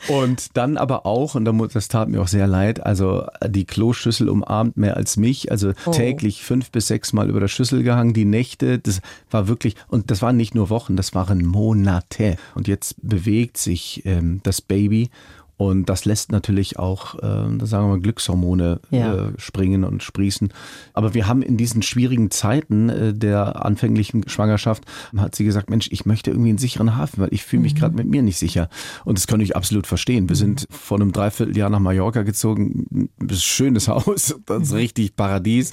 Und 0.08 0.56
dann 0.56 0.78
aber 0.78 1.06
auch, 1.06 1.36
und 1.36 1.44
das 1.74 1.86
tat 1.86 2.08
mir 2.08 2.20
auch 2.20 2.26
sehr 2.26 2.48
leid, 2.48 2.84
also 2.84 3.24
die 3.46 3.66
Kloschüssel 3.66 4.28
umarmt 4.28 4.76
mehr 4.76 4.96
als 4.96 5.16
mich, 5.16 5.52
also 5.52 5.72
oh. 5.84 5.92
täglich 5.92 6.42
fünf 6.42 6.72
bis 6.72 6.88
sechs 6.88 7.12
Mal 7.12 7.30
über 7.30 7.38
der 7.38 7.46
Schüssel 7.46 7.84
gehangen, 7.84 8.14
die 8.14 8.24
Nächte, 8.24 8.80
das 8.80 9.00
war 9.30 9.46
wirklich, 9.46 9.76
und 9.86 10.10
das 10.10 10.22
waren 10.22 10.36
nicht 10.36 10.56
nur 10.56 10.70
Wochen, 10.70 10.96
das 10.96 11.14
waren 11.14 11.46
Monate. 11.46 12.36
Und 12.56 12.66
jetzt 12.66 12.96
bewegt 13.00 13.58
sich 13.58 14.02
ähm, 14.06 14.40
das 14.42 14.60
Baby 14.60 15.10
und 15.56 15.88
das 15.88 16.04
lässt 16.04 16.32
natürlich 16.32 16.78
auch, 16.78 17.14
äh, 17.16 17.18
sagen 17.64 17.84
wir 17.84 17.88
mal, 17.88 18.00
Glückshormone 18.00 18.80
ja. 18.90 19.14
äh, 19.14 19.32
springen 19.38 19.84
und 19.84 20.02
sprießen. 20.02 20.52
Aber 20.92 21.14
wir 21.14 21.26
haben 21.26 21.40
in 21.40 21.56
diesen 21.56 21.82
schwierigen 21.82 22.30
Zeiten 22.30 22.90
äh, 22.90 23.14
der 23.14 23.64
anfänglichen 23.64 24.28
Schwangerschaft, 24.28 24.84
hat 25.16 25.34
sie 25.34 25.44
gesagt, 25.44 25.70
Mensch, 25.70 25.88
ich 25.90 26.04
möchte 26.04 26.30
irgendwie 26.30 26.50
einen 26.50 26.58
sicheren 26.58 26.96
Hafen, 26.96 27.22
weil 27.22 27.32
ich 27.32 27.44
fühle 27.44 27.62
mich 27.62 27.74
mhm. 27.74 27.78
gerade 27.78 27.96
mit 27.96 28.06
mir 28.06 28.22
nicht 28.22 28.38
sicher. 28.38 28.68
Und 29.04 29.16
das 29.16 29.26
kann 29.26 29.40
ich 29.40 29.56
absolut 29.56 29.86
verstehen. 29.86 30.28
Wir 30.28 30.36
mhm. 30.36 30.40
sind 30.40 30.66
vor 30.70 30.98
einem 30.98 31.12
Dreivierteljahr 31.12 31.70
nach 31.70 31.80
Mallorca 31.80 32.22
gezogen. 32.22 33.08
Das 33.18 33.38
ist 33.38 33.44
ein 33.44 33.46
schönes 33.46 33.88
Haus, 33.88 34.38
das 34.44 34.62
ist 34.62 34.74
richtig 34.74 35.16
Paradies. 35.16 35.72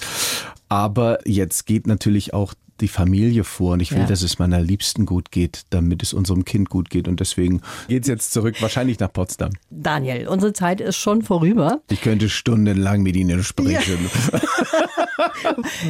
Aber 0.70 1.20
jetzt 1.28 1.66
geht 1.66 1.88
natürlich 1.88 2.34
auch 2.34 2.54
die 2.82 2.88
Familie 2.88 3.44
vor 3.44 3.74
und 3.74 3.82
ich 3.82 3.92
will, 3.92 4.00
ja. 4.00 4.06
dass 4.06 4.22
es 4.22 4.40
meiner 4.40 4.62
Liebsten 4.62 5.06
gut 5.06 5.32
geht, 5.32 5.64
damit 5.70 6.04
es 6.04 6.14
unserem 6.14 6.46
Kind 6.46 6.70
gut 6.70 6.90
geht. 6.90 7.08
Und 7.08 7.20
deswegen 7.20 7.62
geht 7.88 8.04
es 8.04 8.08
jetzt 8.08 8.34
zurück, 8.34 8.62
wahrscheinlich 8.62 9.00
nach 9.00 9.12
Potsdam. 9.12 9.52
Daniel, 9.70 10.28
unsere 10.28 10.54
Zeit 10.54 10.82
ist 10.82 10.98
schon 10.98 11.22
vorüber. 11.22 11.82
Ich 11.90 12.02
könnte 12.02 12.30
stundenlang 12.30 13.04
mit 13.04 13.16
Ihnen 13.16 13.44
sprechen. 13.44 14.10
Ja. 14.32 14.40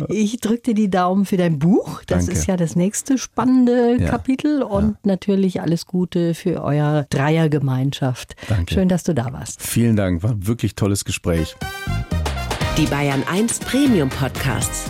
ich 0.09 0.39
drücke 0.39 0.61
dir 0.61 0.73
die 0.73 0.89
Daumen 0.89 1.25
für 1.25 1.37
dein 1.37 1.59
Buch. 1.59 2.01
Das 2.07 2.25
Danke. 2.25 2.39
ist 2.39 2.47
ja 2.47 2.57
das 2.57 2.75
nächste 2.75 3.17
spannende 3.17 3.97
ja. 3.99 4.09
Kapitel 4.09 4.61
und 4.61 4.97
natürlich 5.05 5.61
alles 5.61 5.85
Gute 5.85 6.33
für 6.33 6.63
euer 6.63 7.05
Dreiergemeinschaft. 7.09 8.35
Danke. 8.47 8.73
Schön, 8.73 8.89
dass 8.89 9.03
du 9.03 9.13
da 9.13 9.31
warst. 9.31 9.61
Vielen 9.61 9.95
Dank, 9.95 10.23
war 10.23 10.31
ein 10.31 10.47
wirklich 10.47 10.75
tolles 10.75 11.05
Gespräch. 11.05 11.55
Die 12.77 12.85
Bayern 12.87 13.23
1 13.29 13.59
Premium 13.59 14.09
Podcasts. 14.09 14.89